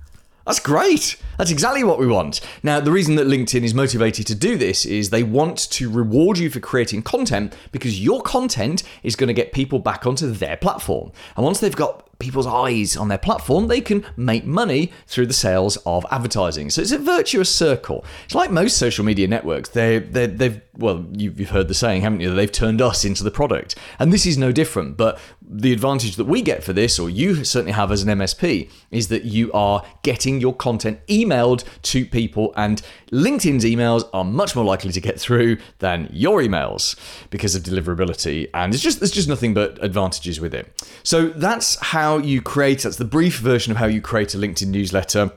That's 0.46 0.60
great. 0.60 1.18
That's 1.38 1.52
exactly 1.52 1.84
what 1.84 2.00
we 2.00 2.08
want. 2.08 2.42
Now, 2.64 2.80
the 2.80 2.92
reason 2.92 3.16
that 3.16 3.28
LinkedIn 3.28 3.64
is 3.64 3.74
motivated 3.74 4.28
to 4.28 4.36
do 4.36 4.58
this 4.58 4.86
is 4.86 5.10
they 5.10 5.24
want 5.24 5.58
to 5.72 5.90
reward 5.90 6.38
you 6.38 6.50
for 6.50 6.60
creating 6.60 7.04
content 7.04 7.56
because 7.72 8.04
your 8.04 8.22
content 8.22 8.84
is 9.04 9.16
going 9.16 9.28
to 9.28 9.34
get 9.34 9.54
people 9.54 9.80
back 9.80 10.06
onto 10.06 10.32
their 10.32 10.58
platform. 10.58 11.12
And 11.36 11.46
once 11.46 11.60
they've 11.60 11.76
got 11.76 12.08
people's 12.22 12.48
eyes 12.48 12.96
on 12.96 13.08
their 13.08 13.18
platform, 13.18 13.68
they 13.68 13.82
can 13.82 14.06
make 14.16 14.46
money 14.46 14.92
through 15.08 15.26
the 15.26 15.34
sales 15.34 15.78
of 15.86 16.06
advertising. 16.12 16.70
So 16.70 16.82
it's 16.82 16.92
a 16.92 17.00
virtuous 17.00 17.54
circle. 17.54 18.06
It's 18.26 18.36
like 18.36 18.52
most 18.52 18.78
social 18.78 19.04
media 19.04 19.28
networks. 19.28 19.70
They, 19.70 19.98
they, 19.98 20.28
they've, 20.28 20.62
well, 20.78 21.06
you've, 21.12 21.40
you've 21.40 21.50
heard 21.50 21.68
the 21.68 21.74
saying, 21.74 22.02
haven't 22.02 22.22
you? 22.22 22.34
They've 22.34 22.52
turned 22.52 22.82
us 22.82 23.04
into 23.04 23.24
the 23.24 23.32
product. 23.32 23.76
And 24.00 24.14
this 24.14 24.26
is 24.26 24.38
no 24.38 24.52
different. 24.52 24.98
But 24.98 25.20
the 25.53 25.74
advantage 25.74 26.15
that 26.15 26.25
we 26.25 26.41
get 26.41 26.63
for 26.63 26.72
this, 26.72 26.98
or 26.98 27.10
you 27.10 27.43
certainly 27.43 27.74
have 27.74 27.91
as 27.91 28.03
an 28.03 28.17
MSP, 28.17 28.70
is 28.89 29.10
that 29.10 29.25
you 29.25 29.51
are 29.51 29.84
getting 30.01 30.39
your 30.39 30.55
content 30.55 31.05
emailed 31.08 31.65
to 31.81 32.05
people, 32.05 32.53
and 32.55 32.81
LinkedIn's 33.12 33.65
emails 33.65 34.10
are 34.13 34.24
much 34.24 34.55
more 34.55 34.63
likely 34.63 34.93
to 34.93 35.01
get 35.01 35.20
through 35.20 35.58
than 35.79 36.10
your 36.12 36.41
emails 36.41 36.98
because 37.29 37.53
of 37.53 37.63
deliverability. 37.63 38.50
And 38.53 38.74
it's 38.74 38.81
just 38.81 39.00
there's 39.00 39.12
just 39.12 39.27
nothing 39.27 39.53
but 39.53 39.77
advantages 39.84 40.39
with 40.39 40.53
it. 40.53 40.72
So 41.03 41.27
that's 41.29 41.77
how 41.81 42.17
you 42.17 42.41
create. 42.41 42.84
That's 42.84 42.96
the 42.96 43.05
brief 43.05 43.39
version 43.39 43.72
of 43.72 43.77
how 43.77 43.88
you 43.88 44.01
create 44.01 44.34
a 44.34 44.38
LinkedIn 44.38 44.67
newsletter. 44.67 45.31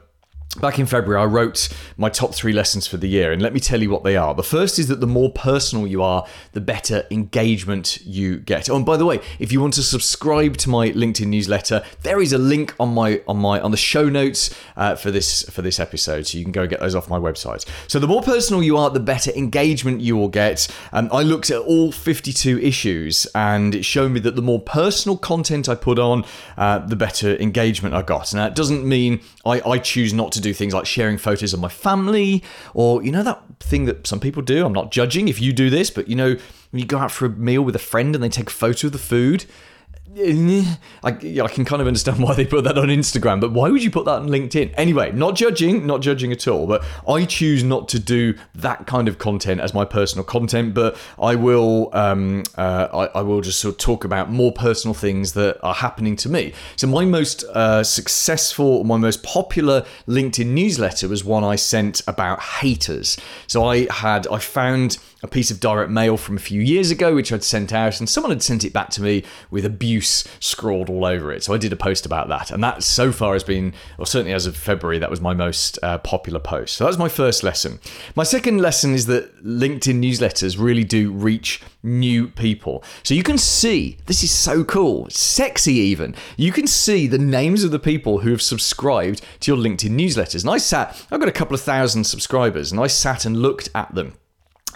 Back 0.61 0.79
in 0.79 0.87
February, 0.87 1.21
I 1.21 1.25
wrote 1.25 1.69
my 1.97 2.09
top 2.09 2.33
three 2.33 2.53
lessons 2.53 2.87
for 2.87 2.97
the 2.97 3.09
year, 3.09 3.33
and 3.33 3.43
let 3.43 3.53
me 3.53 3.59
tell 3.59 3.83
you 3.83 3.91
what 3.91 4.05
they 4.05 4.17
are. 4.17 4.37
The 4.37 4.45
first 4.45 4.79
is 4.79 4.87
that 4.87 5.01
the 5.01 5.07
more 5.07 5.33
personal 5.33 5.85
you 5.85 6.01
are, 6.01 6.25
the 6.53 6.61
better 6.61 7.05
engagement 7.11 7.99
you 8.07 8.39
get. 8.39 8.71
Oh, 8.71 8.77
and 8.77 8.87
by 8.87 8.97
the 8.97 9.05
way, 9.05 9.21
if 9.41 9.51
you 9.51 9.61
want 9.61 9.75
to 9.75 9.83
subscribe 9.83 10.57
to 10.59 10.71
my 10.71 10.91
LinkedIn 10.91 11.27
newsletter, 11.27 11.83
there 12.03 12.23
is 12.23 12.33
a 12.33 12.39
link 12.39 12.73
on 12.79 12.95
my 12.95 13.21
on 13.27 13.39
my 13.39 13.61
on 13.61 13.73
the 13.73 13.77
show 13.77 14.09
notes 14.09 14.55
uh, 14.77 14.95
for 14.95 15.11
this 15.11 15.43
for 15.51 15.61
this 15.61 15.81
episode, 15.81 16.29
so 16.29 16.39
you 16.39 16.45
can 16.45 16.53
go 16.53 16.61
and 16.61 16.71
get 16.71 16.79
those 16.79 16.95
off 16.95 17.11
my 17.11 17.19
website. 17.19 17.67
So 17.89 17.99
the 17.99 18.07
more 18.07 18.23
personal 18.23 18.63
you 18.63 18.77
are, 18.77 18.91
the 18.91 19.01
better 19.01 19.33
engagement 19.33 20.03
you 20.03 20.17
will 20.17 20.29
get. 20.29 20.69
And 20.93 21.11
I 21.11 21.23
looked 21.23 21.51
at 21.51 21.63
all 21.63 21.91
52 21.91 22.61
issues, 22.61 23.27
and 23.35 23.75
it 23.75 23.85
showed 23.85 24.13
me 24.13 24.21
that 24.21 24.37
the 24.37 24.43
more 24.43 24.61
personal 24.61 25.19
content 25.19 25.69
I 25.69 25.75
put 25.75 25.99
on, 25.99 26.25
uh, 26.57 26.79
the 26.79 26.97
better 26.97 27.37
engagement 27.39 27.93
I 27.93 28.03
got. 28.03 28.33
Now, 28.33 28.47
it 28.47 28.55
doesn't 28.55 28.85
mean 28.85 29.21
I, 29.45 29.61
I 29.69 29.79
choose 29.79 30.15
not 30.15 30.31
to 30.35 30.41
do 30.41 30.53
things 30.55 30.75
like 30.75 30.87
sharing 30.87 31.19
photos 31.19 31.53
of 31.53 31.61
my 31.61 31.69
family 31.69 32.43
or, 32.75 33.03
you 33.03 33.11
know, 33.11 33.23
that 33.23 33.43
thing 33.61 33.87
that 33.87 34.07
some 34.07 34.21
people 34.21 34.43
do. 34.43 34.65
I'm 34.65 34.73
not 34.73 34.93
judging 34.93 35.29
if 35.29 35.41
you 35.41 35.53
do 35.53 35.71
this, 35.71 35.91
but, 35.91 36.09
you 36.09 36.17
know, 36.17 36.37
when 36.71 36.81
you 36.81 36.87
go 36.87 36.99
out 36.99 37.11
for 37.11 37.27
a 37.27 37.31
meal 37.31 37.63
with 37.63 37.77
a 37.77 37.81
friend 37.81 38.15
and 38.15 38.23
they 38.23 38.29
take 38.29 38.49
a 38.49 38.53
photo 38.53 38.89
of 38.89 38.93
the 38.93 38.99
food, 38.99 39.47
I, 40.17 41.11
can 41.13 41.65
kind 41.65 41.83
of 41.83 41.89
understand 41.89 42.23
why 42.23 42.35
they 42.35 42.47
put 42.47 42.65
that 42.65 42.79
on 42.79 42.89
Instagram, 42.89 43.41
but 43.41 43.53
why 43.53 43.71
would 43.71 43.83
you 43.83 43.91
put 43.91 44.05
that 44.05 44.21
on 44.21 44.29
LinkedIn? 44.29 44.73
Anyway, 44.77 45.13
not 45.13 45.35
judging, 45.35 45.87
not 45.87 46.03
judging 46.03 46.31
at 46.31 46.47
all, 46.47 46.67
but 46.67 46.85
I 47.09 47.25
choose 47.25 47.65
not 47.65 47.89
to 47.91 47.99
do 47.99 48.35
that 48.55 48.87
kind 48.87 49.09
of 49.09 49.19
content 49.19 49.61
as 49.61 49.75
my 49.75 49.85
personal 49.85 50.25
content, 50.25 50.75
but 50.75 50.97
I 51.21 51.35
will, 51.35 51.91
um, 51.93 52.45
uh, 52.57 52.89
I, 52.93 53.19
I, 53.19 53.23
will 53.23 53.41
just 53.41 53.61
sort 53.61 53.75
of 53.75 53.79
talk 53.79 54.05
about 54.05 54.31
more 54.31 54.53
personal 54.53 54.95
things 54.95 55.33
that 55.33 55.59
are 55.63 55.75
happening 55.75 56.17
to 56.17 56.29
me. 56.29 56.53
So 56.77 56.87
my 56.87 57.05
most 57.05 57.45
uh, 57.45 57.83
successful, 57.83 58.85
my 58.85 58.97
most 58.97 59.23
popular 59.23 59.85
LinkedIn 60.07 60.47
newsletter 60.47 61.09
was 61.09 61.25
one 61.25 61.43
I 61.43 61.57
sent 61.57 62.03
about 62.07 62.41
haters. 62.41 63.17
So 63.47 63.65
I 63.65 63.93
had, 63.93 64.27
I 64.29 64.39
found 64.39 64.99
a 65.25 65.27
piece 65.27 65.51
of 65.51 65.59
direct 65.59 65.91
mail 65.91 66.19
from 66.19 66.37
a 66.37 66.41
few 66.41 66.61
years 66.61 66.91
ago, 66.91 67.15
which 67.15 67.33
I'd 67.33 67.43
sent 67.43 67.73
out, 67.73 67.99
and 67.99 68.07
someone 68.09 68.31
had 68.31 68.43
sent 68.43 68.63
it 68.63 68.75
back 68.75 68.91
to 68.91 69.03
me 69.03 69.25
with 69.51 69.65
abuse 69.65 70.23
scrawled 70.39 70.91
all 70.91 71.07
over 71.07 71.33
it. 71.33 71.43
So 71.43 71.55
I 71.55 71.57
did 71.57 71.73
a 71.73 71.77
post 71.77 72.05
about 72.05 72.29
that, 72.29 72.51
and 72.51 72.63
that 72.63 72.83
so 72.83 73.11
far 73.11 73.33
has 73.33 73.43
been, 73.43 73.73
or 73.99 74.07
certainly 74.07 74.35
as 74.35 74.45
of 74.45 74.55
February, 74.55 74.99
that 74.99 75.09
was 75.09 75.23
my 75.23 75.33
most 75.33 75.79
uh, 75.83 75.97
popular 75.99 76.39
post. 76.39 76.77
So 76.77 76.85
that 76.85 76.89
was 76.89 76.99
my 76.99 77.09
first 77.09 77.43
lesson. 77.43 77.81
My 78.15 78.23
second 78.23 78.59
lesson 78.59 78.93
is 78.93 79.07
that 79.07 79.43
LinkedIn 79.43 79.99
newsletters 79.99 80.59
really 80.59 80.85
do 80.85 81.11
reach 81.11 81.63
new 81.83 82.29
people. 82.29 82.85
So 83.03 83.15
you 83.15 83.23
can 83.23 83.39
see, 83.39 83.97
this 84.05 84.23
is 84.23 84.31
so 84.31 84.63
cool, 84.63 85.09
sexy 85.09 85.75
even. 85.75 86.15
You 86.37 86.53
can 86.53 86.67
see 86.67 87.07
the 87.07 87.19
names 87.19 87.65
of 87.65 87.71
the 87.71 87.79
people 87.79 88.19
who 88.19 88.31
have 88.31 88.43
subscribed 88.43 89.23
to 89.41 89.51
your 89.51 89.63
LinkedIn 89.63 89.99
newsletters. 89.99 90.43
And 90.43 90.51
I 90.51 90.59
sat, 90.59 91.03
I've 91.11 91.21
got 91.21 91.31
a 91.31 91.33
couple 91.33 91.55
of 91.55 91.63
thousand 91.63 92.05
subscribers, 92.05 92.71
and 92.71 92.79
I 92.79 92.89
sat 92.89 93.25
and 93.25 93.39
looked 93.39 93.71
at 93.75 93.95
them. 93.95 94.17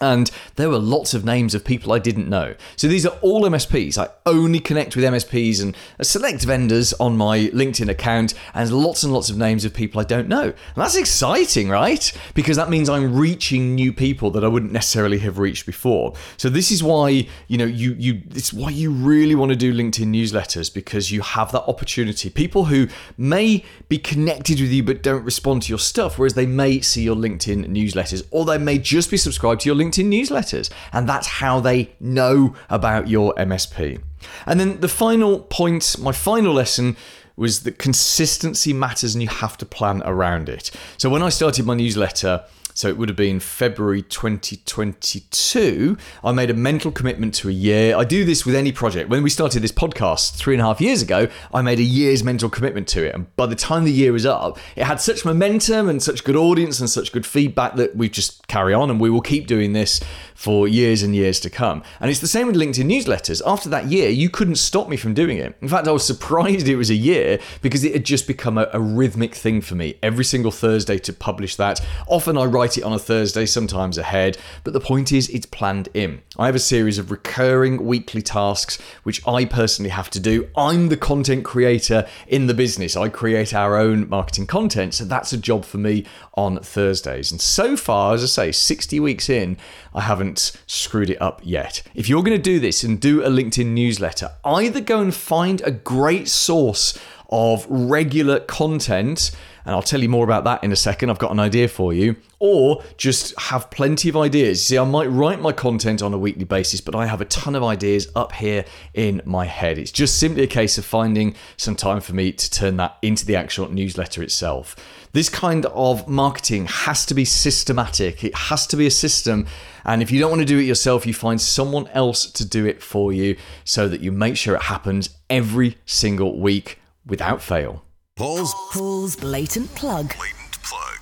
And 0.00 0.30
there 0.56 0.70
were 0.70 0.78
lots 0.78 1.14
of 1.14 1.24
names 1.24 1.54
of 1.54 1.64
people 1.64 1.92
I 1.92 1.98
didn't 1.98 2.28
know. 2.28 2.54
So 2.76 2.88
these 2.88 3.04
are 3.04 3.16
all 3.20 3.42
MSPs. 3.42 3.98
I 3.98 4.08
only 4.26 4.60
connect 4.60 4.94
with 4.94 5.04
MSPs 5.04 5.62
and 5.62 5.76
select 6.02 6.44
vendors 6.44 6.92
on 6.94 7.16
my 7.16 7.48
LinkedIn 7.48 7.88
account, 7.88 8.34
and 8.54 8.70
lots 8.70 9.02
and 9.02 9.12
lots 9.12 9.30
of 9.30 9.36
names 9.36 9.64
of 9.64 9.74
people 9.74 10.00
I 10.00 10.04
don't 10.04 10.28
know. 10.28 10.42
And 10.42 10.54
that's 10.76 10.96
exciting, 10.96 11.68
right? 11.68 12.12
Because 12.34 12.56
that 12.56 12.70
means 12.70 12.88
I'm 12.88 13.16
reaching 13.16 13.74
new 13.74 13.92
people 13.92 14.30
that 14.32 14.44
I 14.44 14.48
wouldn't 14.48 14.72
necessarily 14.72 15.18
have 15.18 15.38
reached 15.38 15.66
before. 15.66 16.14
So 16.36 16.48
this 16.48 16.70
is 16.70 16.82
why, 16.82 17.28
you 17.48 17.58
know, 17.58 17.64
you 17.64 17.94
you 17.98 18.22
it's 18.30 18.52
why 18.52 18.70
you 18.70 18.90
really 18.90 19.34
want 19.34 19.50
to 19.50 19.56
do 19.56 19.74
LinkedIn 19.74 20.08
newsletters 20.08 20.72
because 20.72 21.10
you 21.10 21.22
have 21.22 21.50
that 21.52 21.62
opportunity. 21.62 22.30
People 22.30 22.66
who 22.66 22.88
may 23.16 23.64
be 23.88 23.98
connected 23.98 24.60
with 24.60 24.70
you 24.70 24.82
but 24.82 25.02
don't 25.02 25.24
respond 25.24 25.62
to 25.62 25.70
your 25.70 25.78
stuff, 25.78 26.18
whereas 26.18 26.34
they 26.34 26.46
may 26.46 26.80
see 26.80 27.02
your 27.02 27.16
LinkedIn 27.16 27.66
newsletters, 27.66 28.26
or 28.30 28.44
they 28.44 28.58
may 28.58 28.78
just 28.78 29.10
be 29.10 29.16
subscribed 29.16 29.62
to 29.62 29.68
your 29.68 29.76
LinkedIn 29.76 29.87
LinkedIn 29.90 30.08
newsletters. 30.08 30.70
And 30.92 31.08
that's 31.08 31.26
how 31.26 31.60
they 31.60 31.90
know 32.00 32.54
about 32.70 33.08
your 33.08 33.34
MSP. 33.34 34.00
And 34.46 34.58
then 34.58 34.80
the 34.80 34.88
final 34.88 35.40
point, 35.40 35.96
my 35.98 36.12
final 36.12 36.54
lesson 36.54 36.96
was 37.36 37.62
that 37.62 37.78
consistency 37.78 38.72
matters 38.72 39.14
and 39.14 39.22
you 39.22 39.28
have 39.28 39.56
to 39.58 39.64
plan 39.64 40.02
around 40.04 40.48
it. 40.48 40.70
So 40.96 41.08
when 41.08 41.22
I 41.22 41.28
started 41.28 41.64
my 41.64 41.74
newsletter, 41.74 42.44
so 42.78 42.86
it 42.86 42.96
would 42.96 43.08
have 43.08 43.16
been 43.16 43.40
February 43.40 44.02
2022. 44.02 45.98
I 46.22 46.30
made 46.30 46.48
a 46.48 46.54
mental 46.54 46.92
commitment 46.92 47.34
to 47.34 47.48
a 47.48 47.52
year. 47.52 47.96
I 47.96 48.04
do 48.04 48.24
this 48.24 48.46
with 48.46 48.54
any 48.54 48.70
project. 48.70 49.10
When 49.10 49.24
we 49.24 49.30
started 49.30 49.64
this 49.64 49.72
podcast 49.72 50.36
three 50.36 50.54
and 50.54 50.60
a 50.60 50.64
half 50.64 50.80
years 50.80 51.02
ago, 51.02 51.26
I 51.52 51.60
made 51.60 51.80
a 51.80 51.82
year's 51.82 52.22
mental 52.22 52.48
commitment 52.48 52.86
to 52.88 53.04
it. 53.04 53.16
And 53.16 53.34
by 53.34 53.46
the 53.46 53.56
time 53.56 53.82
the 53.82 53.90
year 53.90 54.12
was 54.12 54.24
up, 54.24 54.60
it 54.76 54.84
had 54.84 55.00
such 55.00 55.24
momentum 55.24 55.88
and 55.88 56.00
such 56.00 56.22
good 56.22 56.36
audience 56.36 56.78
and 56.78 56.88
such 56.88 57.10
good 57.10 57.26
feedback 57.26 57.74
that 57.74 57.96
we 57.96 58.08
just 58.08 58.46
carry 58.46 58.72
on 58.72 58.90
and 58.90 59.00
we 59.00 59.10
will 59.10 59.22
keep 59.22 59.48
doing 59.48 59.72
this 59.72 60.00
for 60.38 60.68
years 60.68 61.02
and 61.02 61.16
years 61.16 61.40
to 61.40 61.50
come. 61.50 61.82
And 61.98 62.12
it's 62.12 62.20
the 62.20 62.28
same 62.28 62.46
with 62.46 62.54
LinkedIn 62.54 62.86
newsletters. 62.86 63.42
After 63.44 63.68
that 63.70 63.86
year, 63.86 64.08
you 64.08 64.30
couldn't 64.30 64.54
stop 64.54 64.88
me 64.88 64.96
from 64.96 65.12
doing 65.12 65.36
it. 65.36 65.56
In 65.60 65.66
fact, 65.66 65.88
I 65.88 65.90
was 65.90 66.06
surprised 66.06 66.68
it 66.68 66.76
was 66.76 66.90
a 66.90 66.94
year 66.94 67.40
because 67.60 67.82
it 67.82 67.92
had 67.92 68.04
just 68.04 68.28
become 68.28 68.56
a, 68.56 68.68
a 68.72 68.78
rhythmic 68.78 69.34
thing 69.34 69.60
for 69.60 69.74
me 69.74 69.96
every 70.00 70.24
single 70.24 70.52
Thursday 70.52 70.96
to 70.96 71.12
publish 71.12 71.56
that. 71.56 71.84
Often 72.06 72.38
I 72.38 72.44
write 72.44 72.78
it 72.78 72.84
on 72.84 72.92
a 72.92 73.00
Thursday, 73.00 73.46
sometimes 73.46 73.98
ahead, 73.98 74.38
but 74.62 74.74
the 74.74 74.80
point 74.80 75.10
is 75.10 75.28
it's 75.30 75.44
planned 75.44 75.88
in. 75.92 76.22
I 76.38 76.46
have 76.46 76.54
a 76.54 76.60
series 76.60 76.98
of 76.98 77.10
recurring 77.10 77.84
weekly 77.84 78.22
tasks 78.22 78.78
which 79.02 79.26
I 79.26 79.44
personally 79.44 79.90
have 79.90 80.08
to 80.10 80.20
do. 80.20 80.48
I'm 80.56 80.88
the 80.88 80.96
content 80.96 81.44
creator 81.44 82.06
in 82.28 82.46
the 82.46 82.54
business. 82.54 82.94
I 82.94 83.08
create 83.08 83.52
our 83.52 83.76
own 83.76 84.08
marketing 84.08 84.46
content, 84.46 84.94
so 84.94 85.04
that's 85.04 85.32
a 85.32 85.36
job 85.36 85.64
for 85.64 85.78
me 85.78 86.06
on 86.34 86.60
Thursdays. 86.60 87.32
And 87.32 87.40
so 87.40 87.76
far, 87.76 88.14
as 88.14 88.22
I 88.22 88.26
say, 88.26 88.52
60 88.52 89.00
weeks 89.00 89.28
in, 89.28 89.56
I 89.92 90.02
haven't 90.28 90.60
screwed 90.66 91.10
it 91.10 91.20
up 91.22 91.40
yet. 91.42 91.82
If 91.94 92.08
you're 92.08 92.22
going 92.22 92.36
to 92.36 92.42
do 92.42 92.60
this 92.60 92.84
and 92.84 93.00
do 93.00 93.22
a 93.22 93.28
LinkedIn 93.28 93.66
newsletter, 93.66 94.30
either 94.44 94.80
go 94.80 95.00
and 95.00 95.14
find 95.14 95.62
a 95.62 95.70
great 95.70 96.28
source 96.28 96.98
of 97.30 97.66
regular 97.68 98.40
content 98.40 99.32
and 99.68 99.74
I'll 99.74 99.82
tell 99.82 100.00
you 100.00 100.08
more 100.08 100.24
about 100.24 100.44
that 100.44 100.64
in 100.64 100.72
a 100.72 100.76
second. 100.76 101.10
I've 101.10 101.18
got 101.18 101.30
an 101.30 101.38
idea 101.38 101.68
for 101.68 101.92
you. 101.92 102.16
Or 102.38 102.82
just 102.96 103.38
have 103.38 103.70
plenty 103.70 104.08
of 104.08 104.16
ideas. 104.16 104.64
See, 104.64 104.78
I 104.78 104.84
might 104.84 105.08
write 105.08 105.42
my 105.42 105.52
content 105.52 106.00
on 106.00 106.14
a 106.14 106.18
weekly 106.18 106.44
basis, 106.44 106.80
but 106.80 106.94
I 106.94 107.04
have 107.04 107.20
a 107.20 107.26
ton 107.26 107.54
of 107.54 107.62
ideas 107.62 108.08
up 108.16 108.32
here 108.32 108.64
in 108.94 109.20
my 109.26 109.44
head. 109.44 109.76
It's 109.76 109.92
just 109.92 110.18
simply 110.18 110.42
a 110.42 110.46
case 110.46 110.78
of 110.78 110.86
finding 110.86 111.34
some 111.58 111.76
time 111.76 112.00
for 112.00 112.14
me 112.14 112.32
to 112.32 112.50
turn 112.50 112.78
that 112.78 112.96
into 113.02 113.26
the 113.26 113.36
actual 113.36 113.70
newsletter 113.70 114.22
itself. 114.22 114.74
This 115.12 115.28
kind 115.28 115.66
of 115.66 116.06
marketing 116.06 116.66
has 116.66 117.06
to 117.06 117.14
be 117.14 117.24
systematic, 117.24 118.22
it 118.24 118.34
has 118.34 118.66
to 118.68 118.76
be 118.76 118.86
a 118.86 118.90
system. 118.90 119.46
And 119.84 120.02
if 120.02 120.10
you 120.10 120.20
don't 120.20 120.30
want 120.30 120.42
to 120.42 120.46
do 120.46 120.58
it 120.58 120.64
yourself, 120.64 121.06
you 121.06 121.14
find 121.14 121.40
someone 121.40 121.88
else 121.88 122.30
to 122.32 122.44
do 122.44 122.66
it 122.66 122.82
for 122.82 123.12
you 123.12 123.36
so 123.64 123.88
that 123.88 124.00
you 124.00 124.12
make 124.12 124.36
sure 124.36 124.54
it 124.54 124.62
happens 124.62 125.10
every 125.30 125.78
single 125.86 126.38
week 126.38 126.78
without 127.06 127.40
fail. 127.40 127.84
Paul's 128.16 128.54
Paul's 128.72 129.16
blatant 129.16 129.74
plug. 129.74 130.14
blatant 130.16 130.62
plug. 130.62 130.98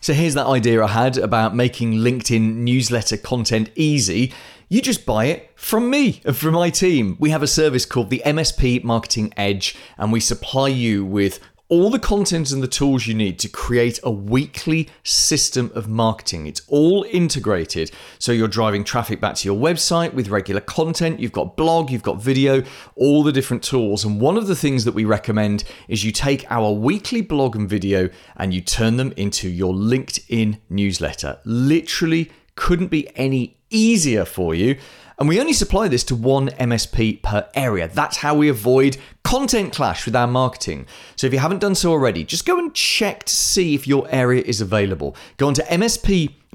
So 0.00 0.12
here's 0.12 0.34
that 0.34 0.46
idea 0.46 0.84
I 0.84 0.88
had 0.88 1.16
about 1.16 1.56
making 1.56 1.94
LinkedIn 1.94 2.56
newsletter 2.56 3.16
content 3.16 3.70
easy. 3.74 4.32
You 4.68 4.82
just 4.82 5.06
buy 5.06 5.26
it 5.26 5.50
from 5.56 5.88
me 5.88 6.20
and 6.24 6.36
from 6.36 6.52
my 6.54 6.68
team. 6.68 7.16
We 7.18 7.30
have 7.30 7.42
a 7.42 7.46
service 7.46 7.86
called 7.86 8.10
the 8.10 8.22
MSP 8.24 8.84
Marketing 8.84 9.32
Edge, 9.34 9.74
and 9.96 10.12
we 10.12 10.20
supply 10.20 10.68
you 10.68 11.06
with 11.06 11.40
all 11.70 11.90
the 11.90 11.98
content 11.98 12.50
and 12.50 12.62
the 12.62 12.68
tools 12.68 13.06
you 13.06 13.12
need 13.12 13.38
to 13.38 13.48
create 13.48 14.00
a 14.02 14.10
weekly 14.10 14.88
system 15.02 15.70
of 15.74 15.86
marketing. 15.86 16.46
It's 16.46 16.62
all 16.66 17.04
integrated. 17.10 17.90
So 18.18 18.32
you're 18.32 18.48
driving 18.48 18.84
traffic 18.84 19.20
back 19.20 19.34
to 19.36 19.48
your 19.48 19.58
website 19.58 20.14
with 20.14 20.28
regular 20.28 20.62
content. 20.62 21.20
You've 21.20 21.32
got 21.32 21.58
blog, 21.58 21.90
you've 21.90 22.02
got 22.02 22.22
video, 22.22 22.62
all 22.94 23.22
the 23.22 23.32
different 23.32 23.62
tools. 23.62 24.02
And 24.02 24.18
one 24.18 24.38
of 24.38 24.46
the 24.46 24.56
things 24.56 24.86
that 24.86 24.94
we 24.94 25.04
recommend 25.04 25.64
is 25.88 26.04
you 26.04 26.12
take 26.12 26.50
our 26.50 26.72
weekly 26.72 27.20
blog 27.20 27.54
and 27.54 27.68
video 27.68 28.08
and 28.36 28.54
you 28.54 28.62
turn 28.62 28.96
them 28.96 29.12
into 29.18 29.50
your 29.50 29.74
LinkedIn 29.74 30.60
newsletter. 30.70 31.38
Literally 31.44 32.30
couldn't 32.54 32.88
be 32.88 33.14
any 33.14 33.58
easier 33.68 34.24
for 34.24 34.54
you. 34.54 34.78
And 35.18 35.28
we 35.28 35.40
only 35.40 35.52
supply 35.52 35.88
this 35.88 36.04
to 36.04 36.14
one 36.14 36.48
MSP 36.48 37.22
per 37.22 37.48
area. 37.54 37.88
That's 37.88 38.18
how 38.18 38.36
we 38.36 38.48
avoid 38.48 38.96
content 39.28 39.74
clash 39.74 40.06
with 40.06 40.16
our 40.16 40.26
marketing. 40.26 40.86
So 41.16 41.26
if 41.26 41.34
you 41.34 41.38
haven't 41.38 41.58
done 41.58 41.74
so 41.74 41.90
already, 41.90 42.24
just 42.24 42.46
go 42.46 42.58
and 42.58 42.74
check 42.74 43.24
to 43.24 43.34
see 43.34 43.74
if 43.74 43.86
your 43.86 44.08
area 44.10 44.42
is 44.42 44.62
available. 44.62 45.14
Go 45.36 45.48
on 45.48 45.52
to 45.52 45.70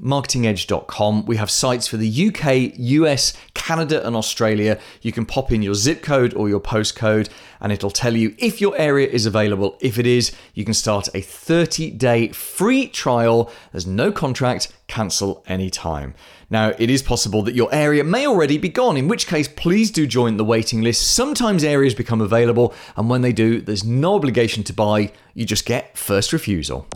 mspmarketingedge.com. 0.02 1.26
We 1.26 1.36
have 1.36 1.50
sites 1.50 1.86
for 1.86 1.96
the 1.96 2.28
UK, 2.28 2.78
US, 2.78 3.32
Canada, 3.54 4.06
and 4.06 4.16
Australia. 4.16 4.78
You 5.02 5.12
can 5.12 5.26
pop 5.26 5.52
in 5.52 5.62
your 5.62 5.74
zip 5.74 6.02
code 6.02 6.34
or 6.34 6.48
your 6.48 6.60
postcode, 6.60 7.28
and 7.60 7.72
it'll 7.72 7.90
tell 7.90 8.16
you 8.16 8.34
if 8.38 8.60
your 8.60 8.76
area 8.76 9.08
is 9.08 9.26
available. 9.26 9.76
If 9.80 9.98
it 9.98 10.06
is, 10.06 10.32
you 10.54 10.64
can 10.64 10.74
start 10.74 11.08
a 11.14 11.20
30 11.20 11.90
day 11.92 12.28
free 12.28 12.88
trial. 12.88 13.50
There's 13.72 13.86
no 13.86 14.12
contract, 14.12 14.72
cancel 14.88 15.44
anytime. 15.46 16.14
Now, 16.50 16.72
it 16.78 16.90
is 16.90 17.02
possible 17.02 17.42
that 17.42 17.54
your 17.54 17.72
area 17.74 18.04
may 18.04 18.26
already 18.26 18.58
be 18.58 18.68
gone, 18.68 18.96
in 18.96 19.08
which 19.08 19.26
case, 19.26 19.48
please 19.48 19.90
do 19.90 20.06
join 20.06 20.36
the 20.36 20.44
waiting 20.44 20.82
list. 20.82 21.14
Sometimes 21.14 21.64
areas 21.64 21.94
become 21.94 22.20
available, 22.20 22.74
and 22.96 23.08
when 23.08 23.22
they 23.22 23.32
do, 23.32 23.60
there's 23.60 23.84
no 23.84 24.14
obligation 24.14 24.62
to 24.64 24.72
buy, 24.72 25.10
you 25.32 25.46
just 25.46 25.64
get 25.64 25.96
first 25.96 26.32
refusal. 26.32 26.86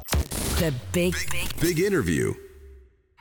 The 0.59 0.75
big, 0.93 1.17
big, 1.31 1.59
Big 1.61 1.81
interview. 1.81 2.35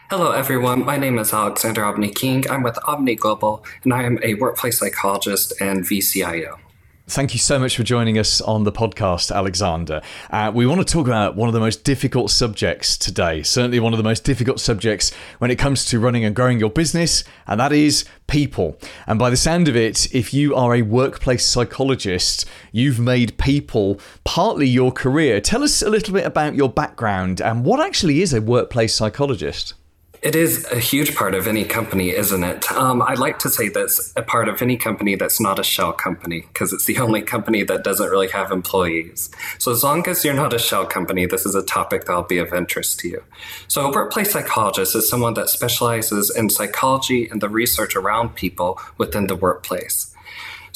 Hello, 0.10 0.32
everyone. 0.32 0.86
My 0.86 0.96
name 0.96 1.20
is 1.20 1.34
Alexander 1.34 1.84
Abney-King. 1.84 2.50
I'm 2.50 2.64
with 2.64 2.80
Abney 2.88 3.16
Global, 3.16 3.66
and 3.84 3.94
I 3.94 4.04
am 4.04 4.18
a 4.24 4.36
workplace 4.36 4.78
psychologist 4.78 5.52
and 5.60 5.84
VCIO. 5.84 6.58
Thank 7.08 7.34
you 7.34 7.40
so 7.40 7.60
much 7.60 7.76
for 7.76 7.84
joining 7.84 8.18
us 8.18 8.40
on 8.40 8.64
the 8.64 8.72
podcast, 8.72 9.36
Alexander. 9.36 10.02
Uh, 10.32 10.50
we 10.56 10.66
want 10.66 10.80
to 10.80 10.94
talk 10.94 11.08
about 11.08 11.36
one 11.36 11.50
of 11.50 11.54
the 11.54 11.60
most 11.60 11.84
difficult 11.84 12.32
subjects 12.32 12.98
today, 12.98 13.44
certainly 13.44 13.82
one 13.82 13.92
of 13.92 13.98
the 13.98 14.04
most 14.04 14.24
difficult 14.24 14.62
subjects 14.62 15.12
when 15.40 15.52
it 15.52 15.60
comes 15.60 15.84
to 15.84 16.00
running 16.00 16.24
and 16.24 16.34
growing 16.34 16.58
your 16.58 16.70
business, 16.70 17.26
and 17.46 17.60
that 17.60 17.74
is 17.74 18.06
people. 18.28 18.80
And 19.08 19.20
by 19.20 19.30
the 19.30 19.36
sound 19.36 19.68
of 19.68 19.76
it, 19.76 20.16
if 20.16 20.34
you 20.34 20.56
are 20.56 20.74
a 20.74 20.84
workplace 20.84 21.46
psychologist, 21.46 22.46
you've 22.72 22.98
made 22.98 23.38
people 23.38 24.00
partly 24.24 24.70
your 24.70 24.94
career. 24.94 25.42
Tell 25.42 25.64
us 25.64 25.82
a 25.82 25.90
little 25.90 26.14
bit 26.14 26.26
about 26.26 26.56
your 26.56 26.70
background 26.70 27.42
and 27.42 27.66
what 27.66 27.82
actually 27.82 28.22
is 28.22 28.34
a 28.34 28.40
workplace 28.40 28.96
psychologist. 28.96 29.74
It 30.22 30.36
is 30.36 30.66
a 30.72 30.80
huge 30.80 31.16
part 31.16 31.36
of 31.36 31.48
any 31.48 31.64
company, 31.64 32.10
isn't 32.10 32.44
it? 32.44 32.72
Um, 32.72 33.02
I 33.04 33.14
like 33.14 33.38
to 33.40 33.50
say 33.50 33.70
that's 33.70 34.14
a 34.16 34.24
part 34.24 34.50
of 34.50 34.62
any 34.62 34.76
company 34.76 35.16
that's 35.16 35.40
not 35.40 35.60
a 35.60 35.64
shell 35.64 35.94
company 35.94 36.42
because 36.42 36.74
it's 36.74 36.86
the 36.86 36.98
only 37.06 37.22
company 37.22 37.64
that 37.64 37.84
doesn't 37.84 38.10
really 38.10 38.30
have 38.30 38.52
employees. 38.52 39.30
So, 39.60 39.72
as 39.72 39.84
long 39.84 40.08
as 40.08 40.26
you're 40.26 40.34
not 40.34 40.54
a 40.54 40.60
shell 40.60 40.86
company, 40.86 41.28
this 41.28 41.46
is 41.46 41.54
a 41.54 41.64
topic 41.64 42.06
that'll 42.06 42.24
be 42.24 42.40
of 42.40 42.54
interest 42.54 43.00
to 43.02 43.10
you. 43.10 43.24
So, 43.68 43.86
a 43.88 43.92
workplace 43.92 44.32
psychologist 44.32 44.96
is 44.96 45.08
someone 45.08 45.36
that 45.36 45.50
specializes 45.50 46.36
in 46.36 46.50
psychology 46.50 47.30
and 47.30 47.40
the 47.40 47.50
research 47.50 47.96
around 47.96 48.36
people 48.36 48.80
within 48.98 49.28
the 49.28 49.36
workplace. 49.36 50.07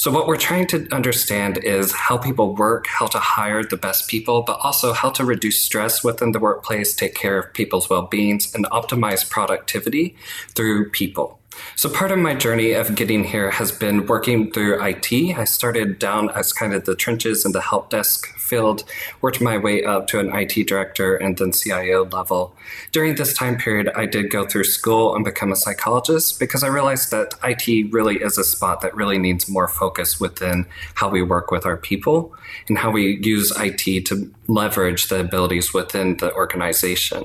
So, 0.01 0.09
what 0.09 0.25
we're 0.25 0.35
trying 0.35 0.65
to 0.69 0.87
understand 0.91 1.59
is 1.59 1.91
how 1.91 2.17
people 2.17 2.55
work, 2.55 2.87
how 2.87 3.05
to 3.05 3.19
hire 3.19 3.63
the 3.63 3.77
best 3.77 4.07
people, 4.07 4.41
but 4.41 4.57
also 4.63 4.93
how 4.93 5.11
to 5.11 5.23
reduce 5.23 5.61
stress 5.61 6.03
within 6.03 6.31
the 6.31 6.39
workplace, 6.39 6.95
take 6.95 7.13
care 7.13 7.37
of 7.37 7.53
people's 7.53 7.87
well 7.87 8.07
beings, 8.07 8.51
and 8.55 8.65
optimize 8.71 9.29
productivity 9.29 10.15
through 10.55 10.89
people. 10.89 11.40
So, 11.75 11.89
part 11.89 12.11
of 12.11 12.19
my 12.19 12.33
journey 12.33 12.73
of 12.73 12.95
getting 12.95 13.23
here 13.23 13.51
has 13.51 13.71
been 13.71 14.05
working 14.05 14.51
through 14.51 14.81
IT. 14.83 15.37
I 15.37 15.43
started 15.45 15.99
down 15.99 16.29
as 16.31 16.53
kind 16.53 16.73
of 16.73 16.85
the 16.85 16.95
trenches 16.95 17.45
in 17.45 17.51
the 17.51 17.61
help 17.61 17.89
desk 17.89 18.37
field, 18.51 18.83
worked 19.21 19.39
my 19.39 19.57
way 19.57 19.81
up 19.85 20.07
to 20.07 20.19
an 20.19 20.29
IT 20.35 20.67
director 20.67 21.15
and 21.15 21.37
then 21.37 21.53
CIO 21.53 22.03
level. 22.03 22.53
During 22.91 23.15
this 23.15 23.33
time 23.33 23.57
period, 23.57 23.89
I 23.95 24.05
did 24.05 24.29
go 24.29 24.45
through 24.45 24.65
school 24.65 25.15
and 25.15 25.23
become 25.23 25.53
a 25.53 25.55
psychologist 25.55 26.37
because 26.37 26.61
I 26.61 26.67
realized 26.67 27.11
that 27.11 27.33
IT 27.43 27.93
really 27.93 28.17
is 28.17 28.37
a 28.37 28.43
spot 28.43 28.81
that 28.81 28.93
really 28.93 29.17
needs 29.17 29.47
more 29.47 29.69
focus 29.69 30.19
within 30.19 30.65
how 30.95 31.09
we 31.09 31.21
work 31.21 31.49
with 31.49 31.65
our 31.65 31.77
people 31.77 32.35
and 32.67 32.77
how 32.77 32.91
we 32.91 33.19
use 33.23 33.53
IT 33.57 34.05
to 34.07 34.29
leverage 34.47 35.07
the 35.07 35.21
abilities 35.21 35.73
within 35.73 36.17
the 36.17 36.33
organization. 36.33 37.23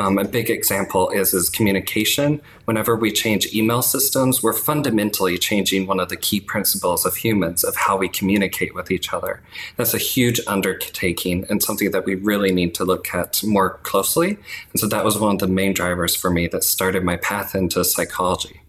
Um, 0.00 0.16
a 0.16 0.24
big 0.24 0.48
example 0.48 1.10
is 1.10 1.34
is 1.34 1.50
communication. 1.50 2.40
Whenever 2.64 2.96
we 2.96 3.12
change 3.12 3.54
email 3.54 3.82
systems, 3.82 4.42
we're 4.42 4.54
fundamentally 4.54 5.36
changing 5.36 5.86
one 5.86 6.00
of 6.00 6.08
the 6.08 6.16
key 6.16 6.40
principles 6.40 7.04
of 7.04 7.16
humans 7.16 7.64
of 7.64 7.76
how 7.76 7.98
we 7.98 8.08
communicate 8.08 8.74
with 8.74 8.90
each 8.90 9.12
other. 9.12 9.42
That's 9.76 9.92
a 9.92 9.98
huge 9.98 10.40
undertaking 10.46 11.44
and 11.50 11.62
something 11.62 11.90
that 11.90 12.06
we 12.06 12.14
really 12.14 12.50
need 12.50 12.74
to 12.76 12.84
look 12.86 13.14
at 13.14 13.44
more 13.44 13.74
closely. 13.82 14.38
And 14.72 14.80
so 14.80 14.86
that 14.86 15.04
was 15.04 15.18
one 15.18 15.34
of 15.34 15.40
the 15.40 15.48
main 15.48 15.74
drivers 15.74 16.16
for 16.16 16.30
me 16.30 16.46
that 16.46 16.64
started 16.64 17.04
my 17.04 17.16
path 17.16 17.54
into 17.54 17.84
psychology. 17.84 18.62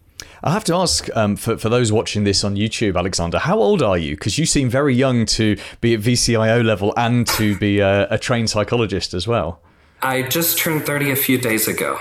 I 0.44 0.50
have 0.52 0.64
to 0.64 0.74
ask 0.74 1.08
um, 1.16 1.36
for, 1.36 1.56
for 1.56 1.70
those 1.70 1.90
watching 1.90 2.24
this 2.24 2.44
on 2.44 2.56
YouTube, 2.56 2.94
Alexander, 2.94 3.38
how 3.38 3.58
old 3.58 3.80
are 3.80 3.96
you? 3.96 4.16
Because 4.16 4.36
you 4.36 4.44
seem 4.44 4.68
very 4.68 4.94
young 4.94 5.24
to 5.26 5.56
be 5.80 5.94
at 5.94 6.00
VCIO 6.00 6.62
level 6.62 6.92
and 6.98 7.26
to 7.28 7.56
be 7.56 7.78
a, 7.78 8.06
a 8.10 8.18
trained 8.18 8.50
psychologist 8.50 9.14
as 9.14 9.26
well. 9.26 9.62
I 10.02 10.22
just 10.22 10.58
turned 10.58 10.84
30 10.84 11.12
a 11.12 11.16
few 11.16 11.38
days 11.38 11.68
ago. 11.68 11.98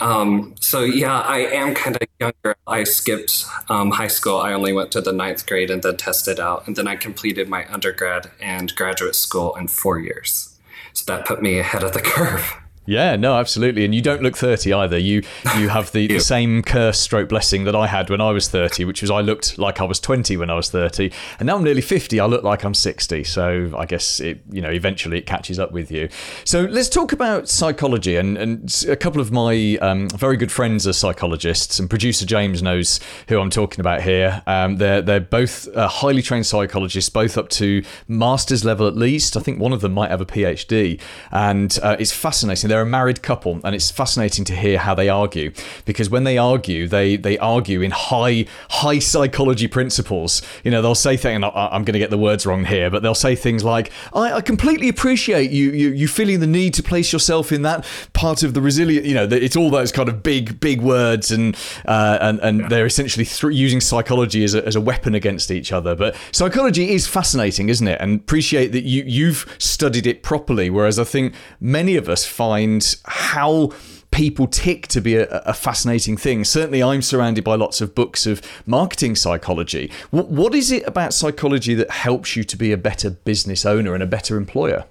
Um, 0.00 0.54
so 0.58 0.80
yeah, 0.80 1.20
I 1.20 1.40
am 1.40 1.74
kind 1.74 1.96
of 1.96 2.08
younger. 2.18 2.56
I 2.66 2.84
skipped 2.84 3.44
um, 3.68 3.90
high 3.90 4.08
school. 4.08 4.38
I 4.38 4.54
only 4.54 4.72
went 4.72 4.90
to 4.92 5.02
the 5.02 5.12
ninth 5.12 5.46
grade 5.46 5.70
and 5.70 5.82
then 5.82 5.98
tested 5.98 6.40
out, 6.40 6.66
and 6.66 6.76
then 6.76 6.88
I 6.88 6.96
completed 6.96 7.50
my 7.50 7.70
undergrad 7.70 8.30
and 8.40 8.74
graduate 8.74 9.14
school 9.14 9.54
in 9.56 9.68
four 9.68 9.98
years. 9.98 10.58
So 10.94 11.04
that 11.12 11.26
put 11.26 11.42
me 11.42 11.58
ahead 11.58 11.82
of 11.82 11.92
the 11.92 12.00
curve. 12.02 12.61
Yeah, 12.84 13.14
no, 13.14 13.36
absolutely. 13.36 13.84
And 13.84 13.94
you 13.94 14.02
don't 14.02 14.22
look 14.22 14.36
30 14.36 14.72
either. 14.72 14.98
You 14.98 15.22
you 15.56 15.68
have 15.68 15.92
the, 15.92 16.08
the 16.08 16.18
same 16.34 16.62
curse 16.62 16.98
stroke 16.98 17.28
blessing 17.28 17.64
that 17.64 17.76
I 17.76 17.86
had 17.86 18.10
when 18.10 18.20
I 18.20 18.32
was 18.32 18.48
30, 18.48 18.84
which 18.84 19.02
was 19.02 19.10
I 19.10 19.20
looked 19.20 19.56
like 19.56 19.80
I 19.80 19.84
was 19.84 20.00
20 20.00 20.36
when 20.36 20.50
I 20.50 20.54
was 20.54 20.70
30. 20.70 21.12
And 21.38 21.46
now 21.46 21.56
I'm 21.56 21.64
nearly 21.64 21.80
50, 21.80 22.18
I 22.18 22.26
look 22.26 22.42
like 22.42 22.64
I'm 22.64 22.74
60. 22.74 23.22
So 23.24 23.72
I 23.76 23.86
guess 23.86 24.18
it, 24.18 24.40
you 24.50 24.60
know, 24.60 24.70
eventually 24.70 25.18
it 25.18 25.26
catches 25.26 25.60
up 25.60 25.70
with 25.70 25.92
you. 25.92 26.08
So 26.44 26.62
let's 26.62 26.88
talk 26.88 27.12
about 27.12 27.48
psychology. 27.48 28.16
And, 28.16 28.36
and 28.36 28.84
a 28.88 28.96
couple 28.96 29.20
of 29.20 29.30
my 29.30 29.78
um, 29.80 30.08
very 30.08 30.36
good 30.36 30.50
friends 30.50 30.86
are 30.86 30.92
psychologists, 30.92 31.78
and 31.78 31.88
producer 31.88 32.26
James 32.26 32.62
knows 32.62 32.98
who 33.28 33.40
I'm 33.40 33.50
talking 33.50 33.80
about 33.80 34.02
here. 34.02 34.42
Um, 34.46 34.76
they're, 34.76 35.02
they're 35.02 35.20
both 35.20 35.68
uh, 35.76 35.86
highly 35.86 36.22
trained 36.22 36.46
psychologists, 36.46 37.10
both 37.10 37.38
up 37.38 37.48
to 37.50 37.84
master's 38.08 38.64
level 38.64 38.88
at 38.88 38.96
least. 38.96 39.36
I 39.36 39.40
think 39.40 39.60
one 39.60 39.72
of 39.72 39.82
them 39.82 39.92
might 39.92 40.10
have 40.10 40.20
a 40.20 40.26
PhD. 40.26 41.00
And 41.30 41.78
uh, 41.80 41.96
it's 42.00 42.12
fascinating 42.12 42.71
they're 42.72 42.80
a 42.80 42.86
married 42.86 43.22
couple, 43.22 43.60
and 43.64 43.74
it's 43.74 43.90
fascinating 43.90 44.46
to 44.46 44.56
hear 44.56 44.78
how 44.78 44.94
they 44.94 45.10
argue 45.10 45.52
because 45.84 46.08
when 46.08 46.24
they 46.24 46.38
argue, 46.38 46.88
they 46.88 47.16
they 47.16 47.36
argue 47.36 47.82
in 47.82 47.90
high 47.90 48.46
high 48.70 48.98
psychology 48.98 49.68
principles. 49.68 50.40
You 50.64 50.70
know, 50.70 50.80
they'll 50.80 50.94
say 50.94 51.18
things. 51.18 51.44
I'm 51.54 51.84
going 51.84 51.92
to 51.92 51.98
get 51.98 52.08
the 52.08 52.16
words 52.16 52.46
wrong 52.46 52.64
here, 52.64 52.88
but 52.88 53.02
they'll 53.02 53.14
say 53.14 53.34
things 53.34 53.62
like, 53.62 53.92
"I, 54.14 54.32
I 54.32 54.40
completely 54.40 54.88
appreciate 54.88 55.50
you, 55.50 55.70
you 55.72 55.90
you 55.90 56.08
feeling 56.08 56.40
the 56.40 56.46
need 56.46 56.72
to 56.74 56.82
place 56.82 57.12
yourself 57.12 57.52
in 57.52 57.60
that 57.62 57.84
part 58.14 58.42
of 58.42 58.54
the 58.54 58.62
resilient." 58.62 59.04
You 59.04 59.16
know, 59.16 59.28
it's 59.30 59.54
all 59.56 59.68
those 59.68 59.92
kind 59.92 60.08
of 60.08 60.22
big 60.22 60.58
big 60.58 60.80
words, 60.80 61.30
and 61.30 61.54
uh, 61.84 62.16
and 62.22 62.40
and 62.40 62.60
yeah. 62.60 62.68
they're 62.68 62.86
essentially 62.86 63.26
th- 63.26 63.54
using 63.54 63.82
psychology 63.82 64.44
as 64.44 64.54
a, 64.54 64.66
as 64.66 64.76
a 64.76 64.80
weapon 64.80 65.14
against 65.14 65.50
each 65.50 65.72
other. 65.72 65.94
But 65.94 66.16
psychology 66.30 66.90
is 66.94 67.06
fascinating, 67.06 67.68
isn't 67.68 67.86
it? 67.86 68.00
And 68.00 68.18
appreciate 68.18 68.72
that 68.72 68.84
you 68.84 69.04
you've 69.06 69.54
studied 69.58 70.06
it 70.06 70.22
properly, 70.22 70.70
whereas 70.70 70.98
I 70.98 71.04
think 71.04 71.34
many 71.60 71.96
of 71.96 72.08
us 72.08 72.24
find 72.24 72.61
find 72.62 72.96
how 73.04 73.72
people 74.10 74.46
tick 74.46 74.86
to 74.88 75.00
be 75.00 75.16
a, 75.16 75.26
a, 75.28 75.54
fascinating 75.54 76.16
thing. 76.16 76.44
Certainly, 76.44 76.82
I'm 76.82 77.02
surrounded 77.02 77.44
by 77.44 77.54
lots 77.54 77.80
of 77.80 77.94
books 77.94 78.26
of 78.26 78.42
marketing 78.66 79.16
psychology. 79.16 79.90
What, 80.10 80.28
what 80.28 80.54
is 80.54 80.70
it 80.70 80.86
about 80.86 81.14
psychology 81.14 81.74
that 81.74 81.90
helps 81.90 82.36
you 82.36 82.44
to 82.44 82.56
be 82.56 82.72
a 82.72 82.76
better 82.76 83.10
business 83.10 83.64
owner 83.64 83.94
and 83.94 84.02
a 84.02 84.06
better 84.06 84.36
employer? 84.36 84.84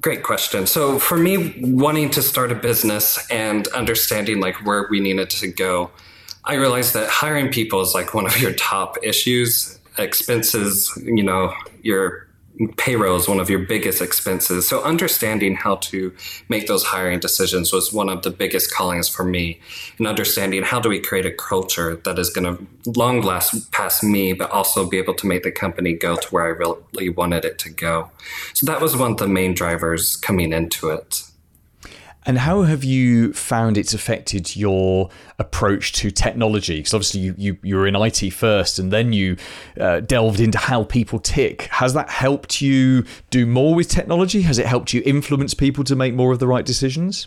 Great 0.00 0.22
question. 0.22 0.66
So, 0.66 0.98
for 0.98 1.18
me, 1.18 1.54
wanting 1.60 2.10
to 2.10 2.22
start 2.22 2.50
a 2.50 2.54
business 2.54 3.26
and 3.30 3.68
understanding 3.68 4.40
like 4.40 4.64
where 4.64 4.86
we 4.90 5.00
needed 5.00 5.28
to 5.30 5.48
go, 5.48 5.90
I 6.44 6.54
realized 6.54 6.94
that 6.94 7.08
hiring 7.08 7.52
people 7.52 7.82
is 7.82 7.94
like 7.94 8.14
one 8.14 8.26
of 8.26 8.40
your 8.40 8.54
top 8.54 8.96
issues. 9.02 9.78
Expenses, 9.96 10.90
you 11.04 11.22
know, 11.22 11.54
your 11.82 12.23
payroll 12.76 13.16
is 13.16 13.28
one 13.28 13.40
of 13.40 13.50
your 13.50 13.58
biggest 13.58 14.00
expenses. 14.00 14.68
So 14.68 14.82
understanding 14.82 15.56
how 15.56 15.76
to 15.76 16.14
make 16.48 16.66
those 16.66 16.84
hiring 16.84 17.18
decisions 17.18 17.72
was 17.72 17.92
one 17.92 18.08
of 18.08 18.22
the 18.22 18.30
biggest 18.30 18.72
callings 18.72 19.08
for 19.08 19.24
me. 19.24 19.60
And 19.98 20.06
understanding 20.06 20.62
how 20.62 20.78
do 20.78 20.88
we 20.88 21.00
create 21.00 21.26
a 21.26 21.32
culture 21.32 21.96
that 22.04 22.18
is 22.18 22.30
going 22.30 22.56
to 22.56 22.66
long 22.98 23.22
last 23.22 23.72
past 23.72 24.04
me, 24.04 24.32
but 24.32 24.50
also 24.50 24.88
be 24.88 24.98
able 24.98 25.14
to 25.14 25.26
make 25.26 25.42
the 25.42 25.50
company 25.50 25.94
go 25.94 26.16
to 26.16 26.28
where 26.28 26.44
I 26.44 26.48
really 26.48 27.08
wanted 27.08 27.44
it 27.44 27.58
to 27.60 27.70
go. 27.70 28.10
So 28.52 28.66
that 28.66 28.80
was 28.80 28.96
one 28.96 29.12
of 29.12 29.18
the 29.18 29.28
main 29.28 29.54
drivers 29.54 30.16
coming 30.16 30.52
into 30.52 30.90
it. 30.90 31.23
And 32.26 32.38
how 32.38 32.62
have 32.62 32.84
you 32.84 33.32
found 33.34 33.76
it's 33.76 33.92
affected 33.92 34.56
your 34.56 35.10
approach 35.38 35.92
to 35.94 36.10
technology? 36.10 36.78
Because 36.78 36.94
obviously 36.94 37.20
you, 37.20 37.34
you, 37.36 37.58
you 37.62 37.76
were 37.76 37.86
in 37.86 37.94
IT 37.94 38.30
first 38.30 38.78
and 38.78 38.90
then 38.90 39.12
you 39.12 39.36
uh, 39.78 40.00
delved 40.00 40.40
into 40.40 40.56
how 40.56 40.84
people 40.84 41.18
tick. 41.18 41.62
Has 41.64 41.92
that 41.92 42.08
helped 42.08 42.62
you 42.62 43.04
do 43.30 43.44
more 43.44 43.74
with 43.74 43.88
technology? 43.88 44.42
Has 44.42 44.58
it 44.58 44.66
helped 44.66 44.94
you 44.94 45.02
influence 45.04 45.52
people 45.52 45.84
to 45.84 45.94
make 45.94 46.14
more 46.14 46.32
of 46.32 46.38
the 46.38 46.46
right 46.46 46.64
decisions? 46.64 47.26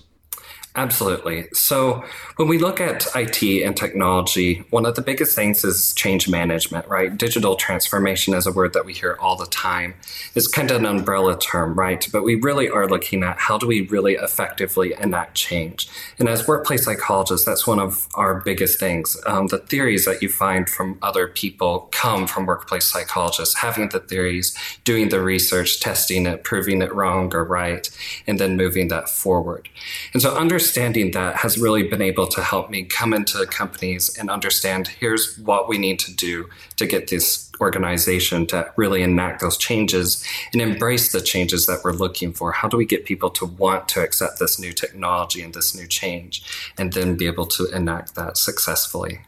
Absolutely. 0.78 1.48
So 1.54 2.06
when 2.36 2.48
we 2.48 2.60
look 2.60 2.80
at 2.80 3.08
IT 3.16 3.42
and 3.63 3.76
technology, 3.76 4.63
one 4.70 4.86
of 4.86 4.94
the 4.94 5.02
biggest 5.02 5.36
things 5.36 5.63
is 5.63 5.92
change 5.96 6.30
management, 6.30 6.88
right? 6.88 7.18
Digital 7.18 7.56
transformation 7.56 8.36
is 8.36 8.46
a 8.46 8.52
word 8.52 8.74
that 8.74 8.86
we 8.86 8.94
hear 8.94 9.18
all 9.20 9.36
the 9.36 9.48
time. 9.48 9.96
It's 10.36 10.48
kind 10.48 10.70
of 10.70 10.78
an 10.78 10.86
umbrella 10.86 11.40
term, 11.40 11.74
right? 11.74 12.08
But 12.13 12.24
we 12.24 12.36
really 12.36 12.70
are 12.70 12.88
looking 12.88 13.24
at 13.24 13.40
how 13.40 13.58
do 13.58 13.66
we 13.66 13.88
really 13.88 14.13
effectively 14.13 14.94
enact 15.02 15.34
change. 15.34 15.90
And 16.20 16.30
as 16.30 16.48
workplace 16.48 16.86
psychologists, 16.86 17.44
that's 17.44 17.66
one 17.66 17.80
of 17.80 18.08
our 18.13 18.42
biggest 18.42 18.80
things. 18.80 19.18
Um, 19.26 19.48
the 19.48 19.58
theories 19.58 20.06
that 20.06 20.22
you 20.22 20.30
find 20.30 20.70
from 20.70 21.00
other 21.02 21.28
people 21.28 21.90
come 21.92 22.28
from 22.28 22.46
workplace 22.46 22.86
psychologists, 22.86 23.56
having 23.56 23.90
the 23.90 24.00
theories, 24.00 24.56
doing 24.84 25.10
the 25.10 25.22
research, 25.22 25.80
testing 25.80 26.28
it, 26.28 26.44
proving 26.44 26.84
it 26.84 26.94
wrong 26.94 27.34
or 27.34 27.44
right, 27.44 27.90
and 28.28 28.40
then 28.40 28.56
moving 28.56 28.90
that 28.90 29.10
forward. 29.10 29.70
And 30.13 30.22
so 30.22 30.38
understanding 30.38 30.66
understanding 30.67 31.12
that 31.12 31.38
has 31.38 31.58
really 31.58 31.84
been 31.84 32.01
able 32.01 32.27
to 32.27 32.43
help 32.43 32.69
me 32.69 32.84
come 32.84 33.13
into 33.13 33.45
companies 33.45 34.17
and 34.17 34.30
understand 34.30 34.89
here's 34.89 35.38
what 35.38 35.69
we 35.69 35.77
need 35.77 35.97
to 35.97 36.13
do 36.13 36.49
to 36.75 36.86
get 36.86 37.08
this 37.08 37.49
organization 37.62 38.45
to 38.45 38.69
really 38.75 39.01
enact 39.01 39.39
those 39.39 39.58
changes 39.58 40.21
and 40.51 40.62
embrace 40.62 41.13
the 41.13 41.21
changes 41.21 41.67
that 41.67 41.80
we're 41.86 41.93
looking 41.93 42.34
for. 42.34 42.51
How 42.51 42.67
do 42.67 42.75
we 42.75 42.86
get 42.86 43.06
people 43.06 43.30
to 43.30 43.45
want 43.45 43.88
to 43.89 44.03
accept 44.03 44.39
this 44.39 44.60
new 44.60 44.73
technology 44.73 45.41
and 45.41 45.53
this 45.53 45.73
new 45.73 45.88
change 45.88 46.43
and 46.77 46.91
then 46.91 47.15
be 47.15 47.27
able 47.27 47.45
to 47.45 47.67
enact 47.73 48.15
that 48.15 48.36
successfully? 48.36 49.21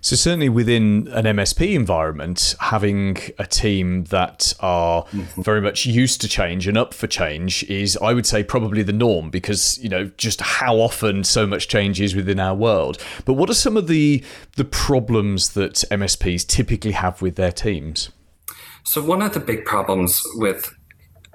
So 0.00 0.16
certainly 0.16 0.48
within 0.48 1.08
an 1.08 1.24
MSP 1.24 1.74
environment, 1.74 2.54
having 2.60 3.18
a 3.38 3.46
team 3.46 4.04
that 4.04 4.54
are 4.60 5.04
mm-hmm. 5.04 5.42
very 5.42 5.60
much 5.60 5.86
used 5.86 6.20
to 6.20 6.28
change 6.28 6.66
and 6.66 6.76
up 6.76 6.94
for 6.94 7.06
change 7.06 7.64
is, 7.64 7.96
I 7.98 8.14
would 8.14 8.26
say, 8.26 8.42
probably 8.42 8.82
the 8.82 8.92
norm 8.92 9.30
because 9.30 9.78
you 9.78 9.88
know 9.88 10.10
just 10.16 10.40
how 10.40 10.76
often 10.76 11.24
so 11.24 11.46
much 11.46 11.68
change 11.68 12.00
is 12.00 12.14
within 12.14 12.40
our 12.40 12.54
world. 12.54 12.98
But 13.24 13.34
what 13.34 13.50
are 13.50 13.54
some 13.54 13.76
of 13.76 13.88
the 13.88 14.24
the 14.56 14.64
problems 14.64 15.50
that 15.50 15.84
MSPs 15.90 16.46
typically 16.46 16.92
have 16.92 17.20
with 17.22 17.36
their 17.36 17.52
teams? 17.52 18.10
So 18.84 19.04
one 19.04 19.20
of 19.20 19.34
the 19.34 19.40
big 19.40 19.64
problems 19.64 20.22
with 20.36 20.74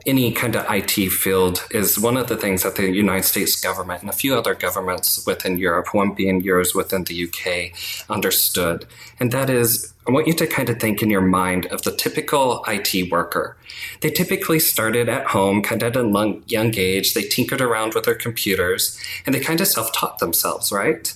any 0.06 0.32
kind 0.32 0.56
of 0.56 0.66
IT 0.70 1.10
field 1.12 1.66
is 1.72 2.00
one 2.00 2.18
of 2.18 2.28
the 2.28 2.36
things 2.36 2.64
that 2.64 2.76
the 2.76 2.92
United 2.92 3.24
States 3.24 3.60
government 3.60 4.02
and 4.02 4.10
a 4.10 4.14
few 4.14 4.36
other 4.36 4.54
governments 4.54 5.26
within 5.26 5.58
Europe, 5.58 5.94
one 5.94 6.14
being 6.14 6.42
yours 6.42 6.76
within 6.76 7.06
the 7.06 7.24
UK, 7.28 7.78
understood. 8.10 8.86
And 9.20 9.32
that 9.32 9.50
is, 9.50 9.94
I 10.08 10.12
want 10.12 10.28
you 10.28 10.34
to 10.34 10.48
kind 10.48 10.70
of 10.70 10.80
think 10.80 11.02
in 11.02 11.10
your 11.10 11.22
mind 11.22 11.68
of 11.68 11.84
the 11.84 11.96
typical 11.96 12.64
IT 12.68 13.12
worker. 13.12 13.56
They 14.02 14.10
typically 14.10 14.60
started 14.60 15.08
at 15.08 15.28
home, 15.28 15.62
kind 15.62 15.82
of 15.82 15.96
at 15.96 16.04
a 16.04 16.42
young 16.48 16.76
age. 16.76 17.14
They 17.14 17.24
tinkered 17.24 17.62
around 17.62 17.94
with 17.94 18.04
their 18.04 18.16
computers 18.16 19.00
and 19.26 19.34
they 19.34 19.40
kind 19.40 19.62
of 19.62 19.68
self 19.68 19.94
taught 19.94 20.20
themselves, 20.20 20.72
right? 20.72 21.14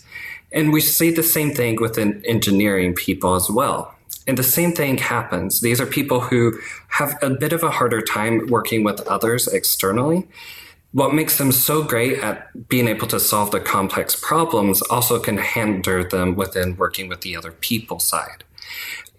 And 0.52 0.72
we 0.72 0.80
see 0.80 1.12
the 1.12 1.24
same 1.24 1.54
thing 1.54 1.82
within 1.82 2.24
engineering 2.26 2.94
people 2.94 3.36
as 3.36 3.50
well 3.50 3.97
and 4.28 4.38
the 4.38 4.44
same 4.44 4.74
thing 4.74 4.98
happens. 4.98 5.62
These 5.62 5.80
are 5.80 5.86
people 5.86 6.20
who 6.20 6.60
have 6.90 7.18
a 7.22 7.30
bit 7.30 7.54
of 7.54 7.64
a 7.64 7.72
harder 7.72 8.02
time 8.02 8.48
working 8.48 8.84
with 8.84 9.00
others 9.08 9.48
externally. 9.48 10.28
What 10.92 11.14
makes 11.14 11.38
them 11.38 11.52
so 11.52 11.84
great 11.84 12.20
at 12.20 12.70
being 12.70 12.88
able 12.88 13.08
to 13.08 13.20
solve 13.20 13.52
the 13.52 13.60
complex 13.60 14.16
problems 14.16 14.82
also 14.84 15.20
can 15.20 15.38
hinder 15.38 16.04
them 16.04 16.36
within 16.36 16.76
working 16.76 17.08
with 17.08 17.22
the 17.22 17.36
other 17.36 17.52
people 17.52 18.00
side. 18.00 18.44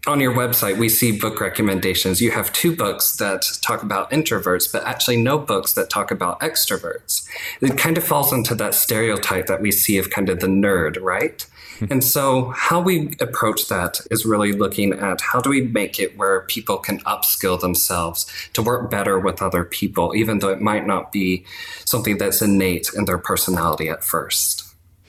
On 0.07 0.21
your 0.21 0.33
website, 0.33 0.79
we 0.79 0.89
see 0.89 1.19
book 1.19 1.41
recommendations. 1.41 2.21
You 2.21 2.31
have 2.31 2.53
two 2.53 2.75
books 2.75 3.17
that 3.17 3.43
talk 3.61 3.83
about 3.83 4.11
introverts, 4.11 4.71
but 4.73 4.85
actually 4.85 5.19
no 5.19 5.39
books 5.39 5.75
that 5.75 5.91
talk 5.91 6.11
about 6.11 6.41
extroverts. 6.41 7.29
It 7.61 7.77
kind 7.77 7.99
of 7.99 8.05
falls 8.05 8.33
into 8.33 8.55
that 8.55 8.75
stereotype 8.75 9.47
that 9.47 9.61
we 9.61 9.71
see 9.71 9.99
of 9.99 10.09
kind 10.09 10.31
of 10.31 10.41
the 10.41 10.47
nerd, 10.47 11.01
right? 11.03 11.45
and 11.91 12.03
so, 12.03 12.51
how 12.57 12.81
we 12.81 13.15
approach 13.21 13.69
that 13.69 14.01
is 14.11 14.25
really 14.25 14.53
looking 14.53 14.93
at 14.93 15.21
how 15.21 15.41
do 15.41 15.51
we 15.51 15.63
make 15.63 15.99
it 15.99 16.17
where 16.17 16.43
people 16.43 16.79
can 16.79 17.01
upskill 17.01 17.61
themselves 17.61 18.27
to 18.55 18.63
work 18.63 18.91
better 18.91 19.19
with 19.19 19.43
other 19.43 19.65
people, 19.65 20.15
even 20.15 20.39
though 20.39 20.49
it 20.49 20.61
might 20.61 20.87
not 20.87 21.13
be 21.13 21.45
something 21.85 22.19
that's 22.19 22.43
innate 22.43 22.91
in 22.97 23.05
their 23.05 23.19
personality 23.19 23.89
at 23.89 24.05
first. 24.05 24.65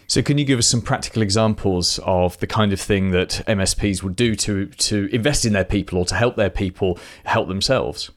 So, 0.08 0.24
can 0.24 0.38
you 0.40 0.46
give 0.46 0.58
us 0.58 0.68
some 0.68 0.82
practical 0.82 1.22
examples 1.22 2.00
of 2.04 2.38
the 2.40 2.48
kind 2.48 2.74
of 2.74 2.82
thing 2.82 3.12
that 3.12 3.44
MSPs 3.48 4.02
would 4.02 4.16
do 4.16 4.36
to 4.36 4.66
to 4.66 5.08
invest 5.12 5.46
in 5.46 5.54
their 5.54 5.66
people 5.66 6.00
or 6.00 6.06
to 6.06 6.16
help 6.16 6.36
their 6.36 6.50
people 6.50 6.98
help 7.26 7.48
themselves? 7.48 8.10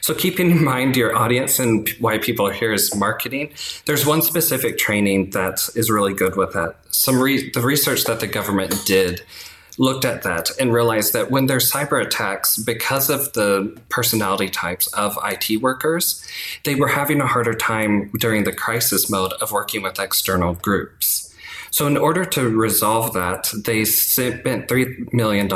So, 0.00 0.14
keeping 0.14 0.50
in 0.50 0.64
mind 0.64 0.96
your 0.96 1.16
audience 1.16 1.58
and 1.58 1.88
why 2.00 2.18
people 2.18 2.46
are 2.46 2.52
here 2.52 2.72
is 2.72 2.94
marketing, 2.94 3.52
there's 3.86 4.06
one 4.06 4.22
specific 4.22 4.78
training 4.78 5.30
that 5.30 5.68
is 5.74 5.90
really 5.90 6.14
good 6.14 6.36
with 6.36 6.52
that. 6.52 6.76
Some 6.90 7.20
re- 7.20 7.50
the 7.50 7.60
research 7.60 8.04
that 8.04 8.20
the 8.20 8.26
government 8.26 8.74
did 8.86 9.22
looked 9.78 10.04
at 10.04 10.22
that 10.22 10.50
and 10.60 10.72
realized 10.72 11.12
that 11.12 11.30
when 11.30 11.46
there's 11.46 11.70
cyber 11.70 12.04
attacks, 12.04 12.56
because 12.56 13.10
of 13.10 13.32
the 13.32 13.76
personality 13.88 14.48
types 14.48 14.86
of 14.88 15.18
IT 15.24 15.60
workers, 15.60 16.24
they 16.64 16.74
were 16.74 16.88
having 16.88 17.20
a 17.20 17.26
harder 17.26 17.54
time 17.54 18.10
during 18.18 18.44
the 18.44 18.52
crisis 18.52 19.10
mode 19.10 19.32
of 19.34 19.52
working 19.52 19.82
with 19.82 19.98
external 19.98 20.54
groups. 20.54 21.33
So, 21.74 21.88
in 21.88 21.96
order 21.96 22.24
to 22.24 22.48
resolve 22.50 23.14
that, 23.14 23.50
they 23.52 23.84
spent 23.84 24.68
$3 24.68 25.12
million 25.12 25.52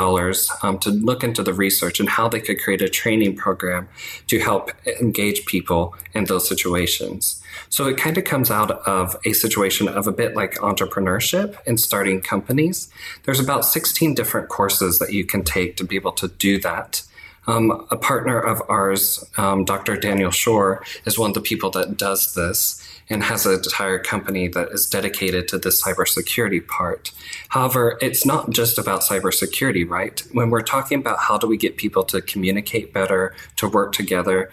um, 0.61 0.77
to 0.79 0.89
look 0.89 1.23
into 1.23 1.43
the 1.43 1.53
research 1.53 2.01
and 2.01 2.09
how 2.09 2.27
they 2.27 2.41
could 2.41 2.59
create 2.59 2.81
a 2.81 2.89
training 2.89 3.37
program 3.37 3.87
to 4.27 4.37
help 4.37 4.71
engage 4.99 5.45
people 5.45 5.95
in 6.13 6.25
those 6.25 6.45
situations. 6.45 7.41
So, 7.69 7.87
it 7.87 7.95
kind 7.95 8.17
of 8.17 8.25
comes 8.25 8.51
out 8.51 8.69
of 8.85 9.15
a 9.25 9.31
situation 9.31 9.87
of 9.87 10.07
a 10.07 10.11
bit 10.11 10.35
like 10.35 10.55
entrepreneurship 10.55 11.55
and 11.65 11.79
starting 11.79 12.19
companies. 12.19 12.89
There's 13.23 13.39
about 13.39 13.63
16 13.63 14.13
different 14.13 14.49
courses 14.49 14.99
that 14.99 15.13
you 15.13 15.23
can 15.23 15.45
take 15.45 15.77
to 15.77 15.85
be 15.85 15.95
able 15.95 16.11
to 16.11 16.27
do 16.27 16.59
that. 16.59 17.01
Um, 17.47 17.87
a 17.89 17.97
partner 17.97 18.37
of 18.37 18.61
ours, 18.67 19.23
um, 19.37 19.63
Dr. 19.63 19.95
Daniel 19.95 20.31
Shore, 20.31 20.83
is 21.05 21.17
one 21.17 21.29
of 21.29 21.33
the 21.33 21.41
people 21.41 21.69
that 21.71 21.95
does 21.97 22.33
this 22.33 22.78
and 23.09 23.23
has 23.23 23.45
an 23.45 23.53
entire 23.53 23.99
company 23.99 24.47
that 24.47 24.69
is 24.69 24.85
dedicated 24.85 25.47
to 25.47 25.57
the 25.57 25.69
cybersecurity 25.69 26.65
part. 26.67 27.11
However, 27.49 27.97
it's 28.01 28.25
not 28.25 28.51
just 28.51 28.77
about 28.77 29.01
cybersecurity, 29.01 29.87
right? 29.89 30.21
When 30.31 30.49
we're 30.49 30.61
talking 30.61 30.99
about 30.99 31.19
how 31.19 31.37
do 31.37 31.47
we 31.47 31.57
get 31.57 31.77
people 31.77 32.03
to 32.05 32.21
communicate 32.21 32.93
better, 32.93 33.35
to 33.57 33.67
work 33.67 33.93
together, 33.93 34.51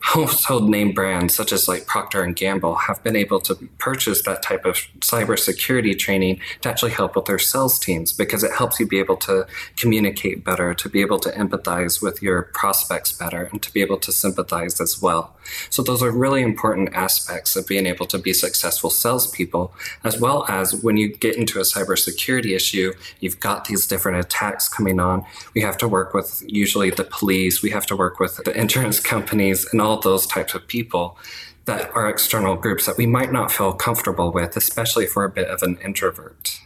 household 0.00 0.68
name 0.68 0.92
brands 0.92 1.34
such 1.34 1.52
as 1.52 1.68
like 1.68 1.86
Procter 1.86 2.22
and 2.22 2.34
Gamble 2.34 2.74
have 2.74 3.02
been 3.04 3.16
able 3.16 3.40
to 3.40 3.54
purchase 3.78 4.22
that 4.22 4.42
type 4.42 4.64
of 4.64 4.76
cybersecurity 5.00 5.98
training 5.98 6.40
to 6.62 6.68
actually 6.68 6.92
help 6.92 7.14
with 7.14 7.26
their 7.26 7.38
sales 7.38 7.78
teams 7.78 8.12
because 8.12 8.42
it 8.42 8.52
helps 8.52 8.80
you 8.80 8.86
be 8.86 8.98
able 8.98 9.16
to 9.18 9.46
communicate 9.76 10.42
better, 10.42 10.74
to 10.74 10.88
be 10.88 11.00
able 11.00 11.18
to 11.20 11.30
empathize 11.30 12.02
with 12.02 12.22
your 12.22 12.42
prospects 12.42 13.12
better, 13.12 13.48
and 13.52 13.62
to 13.62 13.72
be 13.72 13.82
able 13.82 13.98
to 13.98 14.10
sympathize 14.10 14.80
as 14.80 15.00
well. 15.00 15.36
So 15.68 15.82
those 15.82 16.02
are 16.02 16.10
really 16.10 16.42
important 16.42 16.94
aspects 16.94 17.56
of 17.56 17.66
being 17.66 17.86
able 17.86 18.06
to 18.06 18.18
be 18.18 18.32
successful 18.32 18.90
salespeople, 18.90 19.72
as 20.04 20.18
well 20.20 20.44
as 20.48 20.82
when 20.82 20.96
you 20.96 21.08
get 21.08 21.36
into 21.36 21.58
a 21.58 21.62
cybersecurity 21.62 22.54
issue, 22.54 22.92
you've 23.20 23.40
got 23.40 23.66
these 23.66 23.86
different 23.86 24.18
attacks 24.18 24.68
coming 24.68 25.00
on. 25.00 25.24
We 25.54 25.60
have 25.62 25.76
to 25.78 25.88
work 25.88 26.14
with 26.14 26.42
usually 26.46 26.90
the 26.90 27.04
police, 27.04 27.62
we 27.62 27.70
have 27.70 27.86
to 27.86 27.96
work 27.96 28.18
with 28.18 28.36
the 28.44 28.58
insurance 28.58 29.00
companies 29.10 29.66
and 29.72 29.80
all 29.80 29.89
those 29.98 30.26
types 30.26 30.54
of 30.54 30.66
people 30.66 31.18
that 31.66 31.90
are 31.94 32.08
external 32.08 32.56
groups 32.56 32.86
that 32.86 32.96
we 32.96 33.06
might 33.06 33.32
not 33.32 33.52
feel 33.52 33.72
comfortable 33.72 34.32
with, 34.32 34.56
especially 34.56 35.06
for 35.06 35.24
a 35.24 35.30
bit 35.30 35.48
of 35.48 35.62
an 35.62 35.78
introvert. 35.84 36.60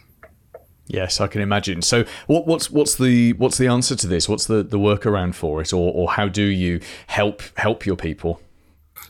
Yes, 0.87 1.19
I 1.19 1.27
can 1.27 1.41
imagine. 1.41 1.81
So, 1.81 2.05
what, 2.27 2.45
what's 2.45 2.69
what's 2.69 2.95
the 2.95 3.33
what's 3.33 3.57
the 3.57 3.67
answer 3.67 3.95
to 3.95 4.07
this? 4.07 4.29
What's 4.29 4.45
the 4.45 4.61
the 4.63 4.77
workaround 4.77 5.33
for 5.33 5.61
it, 5.61 5.73
or 5.73 5.91
or 5.93 6.11
how 6.11 6.27
do 6.27 6.43
you 6.43 6.79
help 7.07 7.41
help 7.57 7.85
your 7.85 7.95
people? 7.95 8.39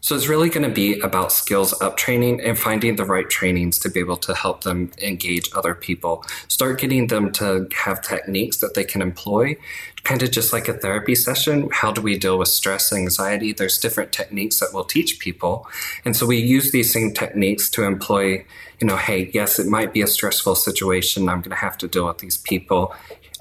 So 0.06 0.16
it's 0.16 0.28
really 0.28 0.50
going 0.50 0.70
to 0.70 0.72
be 0.72 1.00
about 1.00 1.32
skills 1.32 1.74
up 1.82 1.98
training 1.98 2.40
and 2.40 2.60
finding 2.60 2.96
the 2.96 3.06
right 3.06 3.28
trainings 3.28 3.80
to 3.80 3.90
be 3.90 4.00
able 4.00 4.18
to 4.18 4.36
help 4.36 4.62
them 4.62 4.92
engage 5.02 5.50
other 5.56 5.74
people. 5.74 6.24
Start 6.48 6.80
getting 6.80 7.08
them 7.08 7.32
to 7.32 7.68
have 7.76 8.04
techniques 8.04 8.58
that 8.58 8.76
they 8.76 8.84
can 8.84 9.02
employ, 9.02 9.58
kind 10.04 10.22
of 10.22 10.30
just 10.30 10.54
like 10.54 10.68
a 10.68 10.74
therapy 10.74 11.16
session. 11.16 11.70
How 11.72 11.92
do 11.92 12.02
we 12.02 12.20
deal 12.20 12.38
with 12.38 12.50
stress, 12.50 12.94
anxiety? 12.94 13.52
There's 13.52 13.80
different 13.80 14.12
techniques 14.12 14.60
that 14.60 14.70
we'll 14.76 14.84
teach 14.84 15.18
people. 15.18 15.68
And 16.06 16.16
so 16.16 16.28
we 16.28 16.38
use 16.38 16.72
these 16.72 16.94
same 16.94 17.12
techniques 17.12 17.68
to 17.72 17.84
employ, 17.84 18.46
you 18.80 18.86
know, 18.86 18.98
hey, 18.98 19.32
yes, 19.34 19.58
it 19.58 19.66
might 19.66 19.92
be 19.92 20.04
a 20.04 20.08
stressful 20.08 20.54
situation. 20.54 21.28
I'm 21.28 21.40
going 21.40 21.50
to 21.50 21.56
have 21.56 21.80
to 21.80 21.88
deal 21.88 22.06
with 22.06 22.20
these 22.20 22.38
people. 22.38 22.94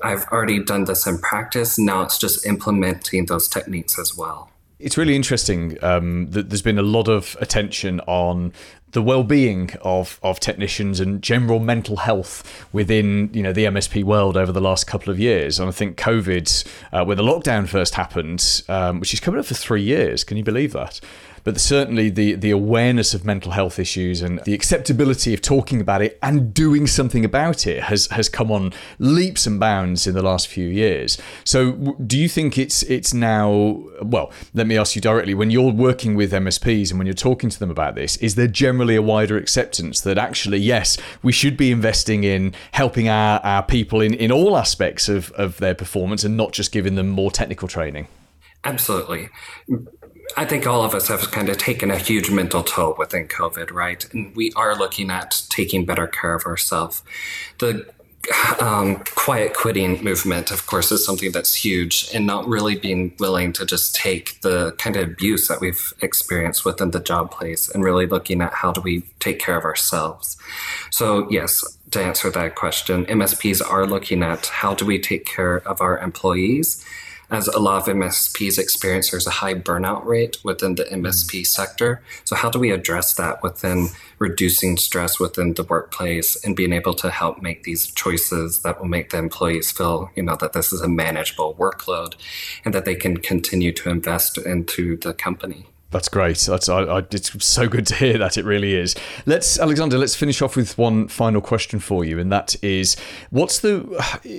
I've 0.02 0.24
already 0.28 0.64
done 0.64 0.84
this 0.84 1.06
in 1.06 1.18
practice. 1.18 1.78
Now 1.78 2.04
it's 2.04 2.16
just 2.16 2.46
implementing 2.46 3.26
those 3.26 3.48
techniques 3.48 3.98
as 3.98 4.16
well. 4.16 4.48
It's 4.78 4.96
really 4.98 5.14
interesting 5.14 5.82
um, 5.82 6.30
that 6.30 6.50
there's 6.50 6.62
been 6.62 6.78
a 6.78 6.82
lot 6.82 7.08
of 7.08 7.36
attention 7.40 8.00
on 8.00 8.52
the 8.94 9.02
well-being 9.02 9.70
of 9.82 10.20
of 10.22 10.38
technicians 10.38 11.00
and 11.00 11.20
general 11.20 11.58
mental 11.58 11.96
health 11.96 12.66
within 12.72 13.28
you 13.32 13.42
know 13.42 13.52
the 13.52 13.64
MSP 13.64 14.04
world 14.04 14.36
over 14.36 14.52
the 14.52 14.60
last 14.60 14.86
couple 14.86 15.12
of 15.12 15.18
years. 15.18 15.58
And 15.58 15.68
I 15.68 15.72
think 15.72 15.96
COVID, 15.96 16.66
uh, 16.92 17.04
when 17.04 17.16
the 17.16 17.22
lockdown 17.22 17.68
first 17.68 17.94
happened, 17.94 18.62
um, 18.68 19.00
which 19.00 19.12
is 19.12 19.20
coming 19.20 19.38
up 19.38 19.46
for 19.46 19.54
three 19.54 19.82
years, 19.82 20.24
can 20.24 20.36
you 20.36 20.44
believe 20.44 20.72
that? 20.72 21.00
But 21.44 21.60
certainly 21.60 22.10
the 22.10 22.34
the 22.34 22.50
awareness 22.50 23.14
of 23.14 23.24
mental 23.24 23.52
health 23.52 23.78
issues 23.78 24.22
and 24.22 24.40
the 24.40 24.54
acceptability 24.54 25.32
of 25.32 25.40
talking 25.40 25.80
about 25.80 26.02
it 26.02 26.18
and 26.22 26.52
doing 26.52 26.86
something 26.86 27.24
about 27.24 27.66
it 27.66 27.84
has 27.84 28.06
has 28.08 28.28
come 28.28 28.50
on 28.50 28.72
leaps 28.98 29.46
and 29.46 29.60
bounds 29.60 30.06
in 30.06 30.14
the 30.14 30.22
last 30.22 30.48
few 30.48 30.66
years. 30.66 31.18
So 31.44 31.72
do 32.04 32.18
you 32.18 32.28
think 32.28 32.58
it's 32.58 32.82
it's 32.84 33.14
now 33.14 33.82
well, 34.02 34.32
let 34.54 34.66
me 34.66 34.76
ask 34.76 34.96
you 34.96 35.02
directly 35.02 35.34
when 35.34 35.50
you're 35.50 35.72
working 35.72 36.14
with 36.14 36.32
MSPs 36.32 36.90
and 36.90 36.98
when 36.98 37.06
you're 37.06 37.14
talking 37.14 37.50
to 37.50 37.58
them 37.58 37.70
about 37.70 37.94
this, 37.94 38.16
is 38.16 38.34
there 38.34 38.48
generally 38.48 38.96
a 38.96 39.02
wider 39.02 39.36
acceptance 39.36 40.00
that 40.00 40.18
actually 40.18 40.58
yes, 40.58 40.96
we 41.22 41.32
should 41.32 41.56
be 41.56 41.70
investing 41.70 42.24
in 42.24 42.54
helping 42.72 43.08
our, 43.08 43.40
our 43.40 43.62
people 43.62 44.00
in, 44.00 44.14
in 44.14 44.32
all 44.32 44.56
aspects 44.56 45.08
of, 45.08 45.30
of 45.32 45.58
their 45.58 45.74
performance 45.74 46.24
and 46.24 46.36
not 46.36 46.52
just 46.52 46.72
giving 46.72 46.94
them 46.94 47.08
more 47.08 47.30
technical 47.30 47.68
training? 47.68 48.08
Absolutely. 48.64 49.28
I 50.36 50.44
think 50.44 50.66
all 50.66 50.82
of 50.82 50.94
us 50.94 51.08
have 51.08 51.30
kind 51.30 51.48
of 51.48 51.58
taken 51.58 51.90
a 51.90 51.98
huge 51.98 52.30
mental 52.30 52.62
toll 52.62 52.94
within 52.98 53.28
COVID, 53.28 53.70
right? 53.72 54.12
And 54.12 54.34
we 54.34 54.52
are 54.56 54.76
looking 54.76 55.10
at 55.10 55.42
taking 55.48 55.84
better 55.84 56.06
care 56.06 56.34
of 56.34 56.44
ourselves. 56.44 57.02
The 57.58 57.86
um, 58.60 59.02
quiet 59.14 59.54
quitting 59.54 60.02
movement, 60.02 60.50
of 60.50 60.66
course, 60.66 60.90
is 60.90 61.04
something 61.04 61.32
that's 61.32 61.54
huge, 61.54 62.08
and 62.14 62.26
not 62.26 62.46
really 62.46 62.74
being 62.76 63.14
willing 63.18 63.52
to 63.54 63.66
just 63.66 63.94
take 63.94 64.40
the 64.40 64.72
kind 64.72 64.96
of 64.96 65.08
abuse 65.08 65.48
that 65.48 65.60
we've 65.60 65.92
experienced 66.00 66.64
within 66.64 66.90
the 66.90 67.00
job 67.00 67.30
place 67.30 67.68
and 67.68 67.84
really 67.84 68.06
looking 68.06 68.40
at 68.40 68.54
how 68.54 68.72
do 68.72 68.80
we 68.80 69.02
take 69.20 69.38
care 69.38 69.56
of 69.56 69.64
ourselves. 69.64 70.36
So, 70.90 71.30
yes, 71.30 71.78
to 71.90 72.02
answer 72.02 72.30
that 72.30 72.54
question, 72.54 73.04
MSPs 73.06 73.60
are 73.66 73.86
looking 73.86 74.22
at 74.22 74.46
how 74.46 74.74
do 74.74 74.86
we 74.86 74.98
take 74.98 75.26
care 75.26 75.56
of 75.68 75.80
our 75.80 75.98
employees 75.98 76.84
as 77.34 77.48
a 77.48 77.58
lot 77.58 77.88
of 77.88 77.94
MSPs 77.94 78.58
experience, 78.58 79.10
there's 79.10 79.26
a 79.26 79.30
high 79.30 79.54
burnout 79.54 80.04
rate 80.04 80.38
within 80.44 80.74
the 80.74 80.84
MSP 80.84 81.40
mm. 81.40 81.46
sector. 81.46 82.02
So, 82.24 82.36
how 82.36 82.50
do 82.50 82.58
we 82.58 82.70
address 82.70 83.14
that 83.14 83.42
within 83.42 83.88
reducing 84.18 84.76
stress 84.76 85.18
within 85.18 85.54
the 85.54 85.64
workplace 85.64 86.36
and 86.44 86.56
being 86.56 86.72
able 86.72 86.94
to 86.94 87.10
help 87.10 87.42
make 87.42 87.64
these 87.64 87.90
choices 87.90 88.62
that 88.62 88.80
will 88.80 88.88
make 88.88 89.10
the 89.10 89.18
employees 89.18 89.70
feel, 89.70 90.10
you 90.14 90.22
know, 90.22 90.36
that 90.36 90.52
this 90.52 90.72
is 90.72 90.80
a 90.80 90.88
manageable 90.88 91.54
workload 91.54 92.14
and 92.64 92.72
that 92.74 92.84
they 92.84 92.94
can 92.94 93.16
continue 93.18 93.72
to 93.72 93.90
invest 93.90 94.38
into 94.38 94.96
the 94.96 95.12
company? 95.12 95.66
That's 95.94 96.08
great. 96.08 96.38
That's 96.38 96.68
I, 96.68 96.80
I, 96.80 96.98
it's 97.12 97.44
so 97.44 97.68
good 97.68 97.86
to 97.86 97.94
hear 97.94 98.18
that. 98.18 98.36
It 98.36 98.44
really 98.44 98.74
is. 98.74 98.96
Let's 99.26 99.60
Alexander. 99.60 99.96
Let's 99.96 100.16
finish 100.16 100.42
off 100.42 100.56
with 100.56 100.76
one 100.76 101.06
final 101.06 101.40
question 101.40 101.78
for 101.78 102.04
you, 102.04 102.18
and 102.18 102.32
that 102.32 102.56
is, 102.64 102.96
what's 103.30 103.60
the 103.60 103.78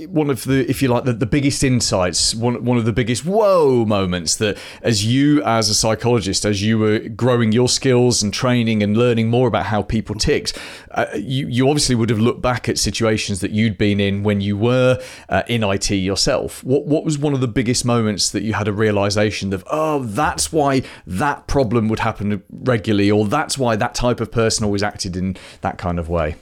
one 0.10 0.30
of 0.30 0.44
the, 0.44 0.70
if 0.70 0.82
you 0.82 0.90
like, 0.90 1.06
the, 1.06 1.14
the 1.14 1.26
biggest 1.26 1.64
insights, 1.64 2.36
one 2.36 2.66
one 2.66 2.76
of 2.78 2.84
the 2.84 2.92
biggest 2.92 3.24
whoa 3.24 3.86
moments 3.86 4.36
that, 4.36 4.58
as 4.82 5.06
you 5.06 5.42
as 5.44 5.70
a 5.70 5.74
psychologist, 5.74 6.44
as 6.44 6.62
you 6.62 6.78
were 6.78 7.00
growing 7.00 7.54
your 7.54 7.70
skills 7.70 8.22
and 8.22 8.34
training 8.34 8.84
and 8.84 8.98
learning 8.98 9.30
more 9.30 9.48
about 9.48 9.68
how 9.68 9.82
people 9.82 10.16
ticked, 10.16 10.60
uh, 10.92 11.06
you 11.16 11.48
you 11.48 11.70
obviously 11.70 11.96
would 11.96 12.10
have 12.10 12.20
looked 12.20 12.42
back 12.42 12.68
at 12.68 12.78
situations 12.78 13.40
that 13.40 13.52
you'd 13.52 13.78
been 13.78 14.02
in 14.02 14.24
when 14.24 14.42
you 14.42 14.58
were 14.58 15.02
uh, 15.30 15.44
in 15.48 15.64
IT 15.64 15.90
yourself. 15.90 16.66
What 16.66 16.86
what 16.86 17.06
was 17.06 17.18
one 17.18 17.34
of 17.34 17.40
the 17.40 17.48
biggest 17.48 17.86
moments 17.86 18.30
that 18.32 18.44
you 18.44 18.56
had 18.56 18.68
a 18.68 18.74
realization 18.74 19.54
of, 19.54 19.64
oh, 19.72 20.04
that's 20.04 20.52
why 20.52 20.82
that 21.08 21.45
problem 21.48 21.90
would 21.90 22.00
happen 22.00 22.44
regularly, 22.52 23.12
or 23.12 23.26
that's 23.26 23.58
why 23.58 23.76
that 23.76 23.96
type 23.96 24.20
of 24.20 24.32
person 24.32 24.66
always 24.66 24.84
acted 24.84 25.16
in 25.16 25.38
that 25.62 25.78
kind 25.78 26.00
of 26.00 26.10
way? 26.10 26.36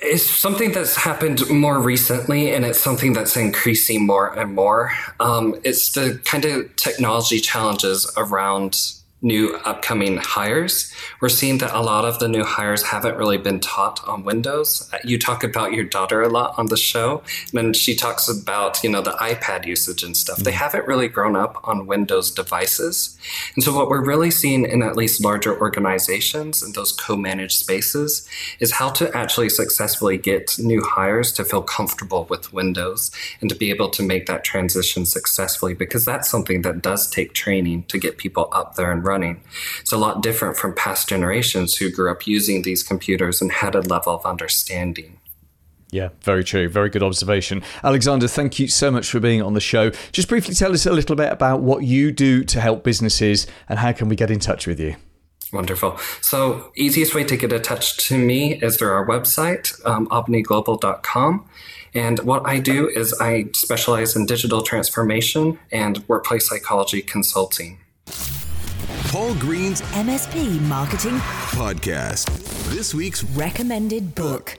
It's 0.00 0.22
something 0.22 0.72
that's 0.72 0.94
happened 0.94 1.48
more 1.50 1.80
recently, 1.80 2.52
and 2.54 2.64
it's 2.64 2.78
something 2.78 3.12
that's 3.12 3.36
increasing 3.36 4.06
more 4.06 4.38
and 4.38 4.54
more. 4.54 4.92
Um, 5.18 5.58
it's 5.64 5.92
the 5.92 6.20
kind 6.24 6.44
of 6.44 6.74
technology 6.76 7.40
challenges 7.40 8.10
around 8.16 8.97
new 9.20 9.56
upcoming 9.64 10.18
hires. 10.18 10.92
We're 11.20 11.28
seeing 11.28 11.58
that 11.58 11.74
a 11.74 11.80
lot 11.80 12.04
of 12.04 12.18
the 12.18 12.28
new 12.28 12.44
hires 12.44 12.84
haven't 12.84 13.16
really 13.16 13.38
been 13.38 13.60
taught 13.60 14.06
on 14.06 14.24
Windows. 14.24 14.88
You 15.04 15.18
talk 15.18 15.42
about 15.42 15.72
your 15.72 15.84
daughter 15.84 16.22
a 16.22 16.28
lot 16.28 16.54
on 16.58 16.66
the 16.66 16.76
show, 16.76 17.22
and 17.52 17.74
she 17.74 17.96
talks 17.96 18.28
about, 18.28 18.82
you 18.84 18.90
know, 18.90 19.02
the 19.02 19.12
iPad 19.12 19.66
usage 19.66 20.02
and 20.02 20.16
stuff. 20.16 20.36
Mm-hmm. 20.36 20.44
They 20.44 20.52
haven't 20.52 20.86
really 20.86 21.08
grown 21.08 21.36
up 21.36 21.60
on 21.64 21.86
Windows 21.86 22.30
devices. 22.30 23.18
And 23.54 23.64
so 23.64 23.74
what 23.74 23.88
we're 23.88 24.04
really 24.04 24.30
seeing 24.30 24.64
in 24.64 24.82
at 24.82 24.96
least 24.96 25.22
larger 25.22 25.58
organizations 25.58 26.62
and 26.62 26.74
those 26.74 26.92
co-managed 26.92 27.56
spaces 27.58 28.28
is 28.60 28.72
how 28.72 28.90
to 28.90 29.14
actually 29.16 29.48
successfully 29.48 30.16
get 30.16 30.58
new 30.58 30.82
hires 30.84 31.32
to 31.32 31.44
feel 31.44 31.62
comfortable 31.62 32.24
with 32.30 32.52
Windows 32.52 33.10
and 33.40 33.50
to 33.50 33.56
be 33.56 33.70
able 33.70 33.88
to 33.90 34.02
make 34.02 34.26
that 34.26 34.44
transition 34.44 35.04
successfully 35.04 35.74
because 35.74 36.04
that's 36.04 36.30
something 36.30 36.62
that 36.62 36.82
does 36.82 37.10
take 37.10 37.32
training 37.32 37.82
to 37.84 37.98
get 37.98 38.18
people 38.18 38.48
up 38.52 38.76
there 38.76 38.92
and 38.92 39.04
running. 39.08 39.40
It's 39.80 39.92
a 39.92 39.96
lot 39.96 40.22
different 40.22 40.56
from 40.56 40.74
past 40.74 41.08
generations 41.08 41.76
who 41.76 41.90
grew 41.90 42.10
up 42.10 42.26
using 42.26 42.62
these 42.62 42.82
computers 42.82 43.40
and 43.40 43.50
had 43.50 43.74
a 43.74 43.80
level 43.80 44.14
of 44.14 44.24
understanding. 44.24 45.18
Yeah, 45.90 46.10
very 46.20 46.44
true. 46.44 46.68
Very 46.68 46.90
good 46.90 47.02
observation. 47.02 47.62
Alexander, 47.82 48.28
thank 48.28 48.58
you 48.58 48.68
so 48.68 48.90
much 48.90 49.10
for 49.10 49.20
being 49.20 49.42
on 49.42 49.54
the 49.54 49.60
show. 49.60 49.90
Just 50.12 50.28
briefly 50.28 50.54
tell 50.54 50.72
us 50.72 50.84
a 50.84 50.92
little 50.92 51.16
bit 51.16 51.32
about 51.32 51.60
what 51.60 51.82
you 51.82 52.12
do 52.12 52.44
to 52.44 52.60
help 52.60 52.84
businesses 52.84 53.46
and 53.68 53.78
how 53.78 53.92
can 53.92 54.08
we 54.08 54.16
get 54.16 54.30
in 54.30 54.38
touch 54.38 54.66
with 54.66 54.78
you? 54.78 54.96
Wonderful. 55.50 55.96
So, 56.20 56.72
easiest 56.76 57.14
way 57.14 57.24
to 57.24 57.36
get 57.36 57.52
in 57.52 57.62
touch 57.62 57.96
to 58.08 58.18
me 58.18 58.60
is 58.60 58.76
through 58.76 58.92
our 58.92 59.06
website, 59.06 59.74
um, 59.86 60.06
abneyglobal.com. 60.08 61.48
And 61.94 62.18
what 62.20 62.46
I 62.46 62.60
do 62.60 62.88
is 62.88 63.14
I 63.18 63.46
specialize 63.54 64.14
in 64.14 64.26
digital 64.26 64.60
transformation 64.60 65.58
and 65.72 66.06
workplace 66.06 66.48
psychology 66.48 67.00
consulting. 67.00 67.78
Paul 69.06 69.34
Green's 69.36 69.80
MSP 69.80 70.60
Marketing 70.62 71.16
Podcast. 71.52 72.28
This 72.70 72.92
week's 72.92 73.24
recommended 73.24 74.14
book. 74.14 74.58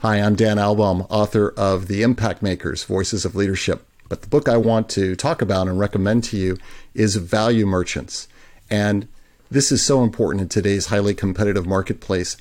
Hi, 0.00 0.20
I'm 0.20 0.34
Dan 0.34 0.58
Albom, 0.58 1.06
author 1.08 1.54
of 1.56 1.88
The 1.88 2.02
Impact 2.02 2.42
Makers 2.42 2.84
Voices 2.84 3.24
of 3.24 3.34
Leadership. 3.34 3.86
But 4.10 4.20
the 4.20 4.28
book 4.28 4.50
I 4.50 4.58
want 4.58 4.90
to 4.90 5.16
talk 5.16 5.40
about 5.40 5.66
and 5.66 5.78
recommend 5.78 6.24
to 6.24 6.36
you 6.36 6.58
is 6.92 7.16
Value 7.16 7.64
Merchants. 7.64 8.28
And 8.68 9.08
this 9.50 9.72
is 9.72 9.82
so 9.82 10.02
important 10.02 10.42
in 10.42 10.48
today's 10.50 10.86
highly 10.86 11.14
competitive 11.14 11.66
marketplace. 11.66 12.36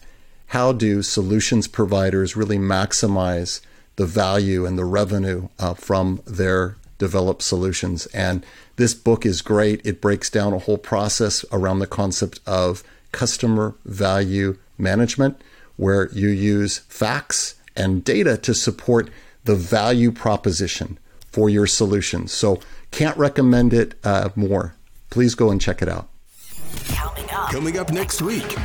How 0.47 0.73
do 0.73 1.01
solutions 1.01 1.69
providers 1.69 2.35
really 2.35 2.57
maximize 2.57 3.61
the 3.95 4.05
value 4.05 4.65
and 4.65 4.77
the 4.77 4.85
revenue 4.85 5.47
uh, 5.57 5.73
from 5.73 6.21
their 6.25 6.75
developed 7.03 7.41
solutions? 7.41 8.05
And 8.07 8.45
this 8.77 8.93
book 8.93 9.25
is 9.25 9.41
great. 9.41 9.85
It 9.85 9.99
breaks 9.99 10.29
down 10.29 10.53
a 10.53 10.59
whole 10.59 10.77
process 10.77 11.43
around 11.51 11.79
the 11.79 11.87
concept 12.01 12.39
of 12.47 12.81
customer 13.11 13.75
value 13.83 14.57
management, 14.77 15.41
where 15.75 16.09
you 16.13 16.29
use 16.29 16.77
facts 16.87 17.55
and 17.75 18.05
data 18.05 18.37
to 18.37 18.53
support 18.53 19.09
the 19.43 19.55
value 19.55 20.11
proposition 20.11 20.97
for 21.29 21.49
your 21.49 21.67
solutions. 21.67 22.31
So, 22.31 22.61
can't 22.91 23.17
recommend 23.17 23.73
it 23.73 23.95
uh, 24.03 24.29
more. 24.35 24.75
Please 25.09 25.35
go 25.35 25.51
and 25.51 25.59
check 25.59 25.81
it 25.81 25.89
out. 25.89 26.07
Coming 26.93 27.29
up. 27.31 27.51
Coming 27.51 27.77
up 27.77 27.91
next 27.91 28.21
week. 28.21 28.55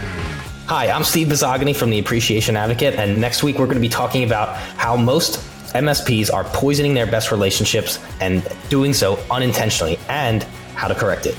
Hi, 0.68 0.90
I'm 0.90 1.02
Steve 1.02 1.28
Mazzagani 1.28 1.74
from 1.74 1.88
the 1.90 1.98
Appreciation 1.98 2.54
Advocate, 2.54 2.94
and 2.94 3.18
next 3.18 3.42
week 3.42 3.58
we're 3.58 3.64
going 3.64 3.78
to 3.78 3.80
be 3.80 3.88
talking 3.88 4.22
about 4.22 4.54
how 4.76 4.96
most 4.96 5.42
MSPs 5.74 6.32
are 6.32 6.44
poisoning 6.44 6.94
their 6.94 7.06
best 7.06 7.30
relationships 7.30 7.98
and 8.20 8.46
doing 8.68 8.92
so 8.92 9.18
unintentionally, 9.30 9.98
and 10.08 10.42
how 10.74 10.88
to 10.88 10.94
correct 10.94 11.26
it. 11.26 11.36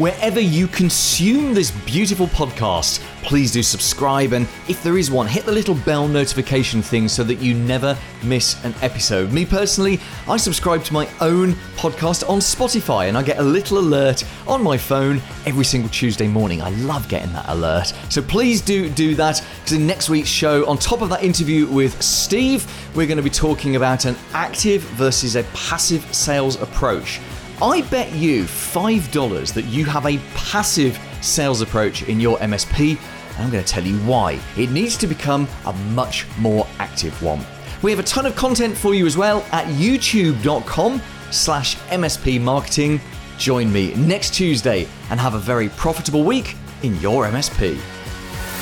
Wherever 0.00 0.40
you 0.40 0.66
consume 0.66 1.52
this 1.52 1.70
beautiful 1.84 2.26
podcast. 2.28 3.00
Please 3.22 3.52
do 3.52 3.62
subscribe, 3.62 4.32
and 4.32 4.48
if 4.66 4.82
there 4.82 4.96
is 4.96 5.10
one, 5.10 5.26
hit 5.26 5.44
the 5.44 5.52
little 5.52 5.74
bell 5.74 6.08
notification 6.08 6.80
thing 6.80 7.06
so 7.06 7.22
that 7.22 7.34
you 7.34 7.52
never 7.52 7.94
miss 8.22 8.64
an 8.64 8.74
episode. 8.80 9.30
Me 9.30 9.44
personally, 9.44 10.00
I 10.26 10.38
subscribe 10.38 10.84
to 10.84 10.94
my 10.94 11.06
own 11.20 11.52
podcast 11.76 12.26
on 12.30 12.38
Spotify, 12.38 13.08
and 13.08 13.18
I 13.18 13.22
get 13.22 13.40
a 13.40 13.42
little 13.42 13.76
alert 13.76 14.24
on 14.48 14.62
my 14.62 14.78
phone 14.78 15.20
every 15.44 15.66
single 15.66 15.90
Tuesday 15.90 16.26
morning. 16.26 16.62
I 16.62 16.70
love 16.70 17.06
getting 17.10 17.34
that 17.34 17.50
alert. 17.50 17.92
So 18.08 18.22
please 18.22 18.62
do 18.62 18.88
do 18.88 19.14
that, 19.16 19.44
because 19.58 19.76
in 19.76 19.86
next 19.86 20.08
week's 20.08 20.30
show, 20.30 20.66
on 20.66 20.78
top 20.78 21.02
of 21.02 21.10
that 21.10 21.22
interview 21.22 21.66
with 21.66 22.00
Steve, 22.02 22.66
we're 22.96 23.06
going 23.06 23.18
to 23.18 23.22
be 23.22 23.28
talking 23.28 23.76
about 23.76 24.06
an 24.06 24.16
active 24.32 24.80
versus 24.80 25.36
a 25.36 25.42
passive 25.52 26.02
sales 26.14 26.58
approach. 26.62 27.20
I 27.62 27.82
bet 27.82 28.10
you 28.12 28.44
$5 28.44 29.52
that 29.52 29.64
you 29.66 29.84
have 29.84 30.06
a 30.06 30.18
passive 30.34 30.98
sales 31.20 31.60
approach 31.60 32.02
in 32.04 32.18
your 32.18 32.38
MSP, 32.38 32.96
and 32.96 33.38
I'm 33.38 33.50
going 33.50 33.62
to 33.62 33.68
tell 33.70 33.84
you 33.84 33.98
why. 33.98 34.40
It 34.56 34.70
needs 34.70 34.96
to 34.96 35.06
become 35.06 35.46
a 35.66 35.72
much 35.92 36.26
more 36.38 36.66
active 36.78 37.20
one. 37.22 37.44
We 37.82 37.90
have 37.90 38.00
a 38.00 38.04
ton 38.04 38.24
of 38.24 38.34
content 38.34 38.76
for 38.76 38.94
you 38.94 39.04
as 39.06 39.16
well 39.16 39.44
at 39.52 39.66
youtube.com 39.66 41.02
slash 41.30 41.76
MSP 41.76 42.40
marketing. 42.40 43.00
Join 43.36 43.70
me 43.70 43.94
next 43.94 44.32
Tuesday 44.34 44.88
and 45.10 45.20
have 45.20 45.34
a 45.34 45.38
very 45.38 45.68
profitable 45.70 46.24
week 46.24 46.56
in 46.82 46.98
your 47.00 47.26
MSP. 47.26 47.78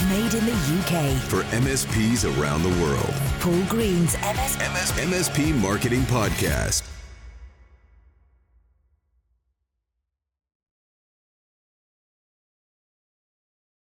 Made 0.08 0.34
in 0.34 0.44
the 0.44 0.52
UK. 0.52 1.16
For 1.22 1.42
MSPs 1.56 2.24
around 2.40 2.62
the 2.62 2.82
world. 2.82 3.14
Paul 3.40 3.62
Green's 3.68 4.14
MS 4.22 4.58
MS, 4.58 4.92
MSP 4.92 5.54
Marketing 5.60 6.02
Podcast. 6.02 6.97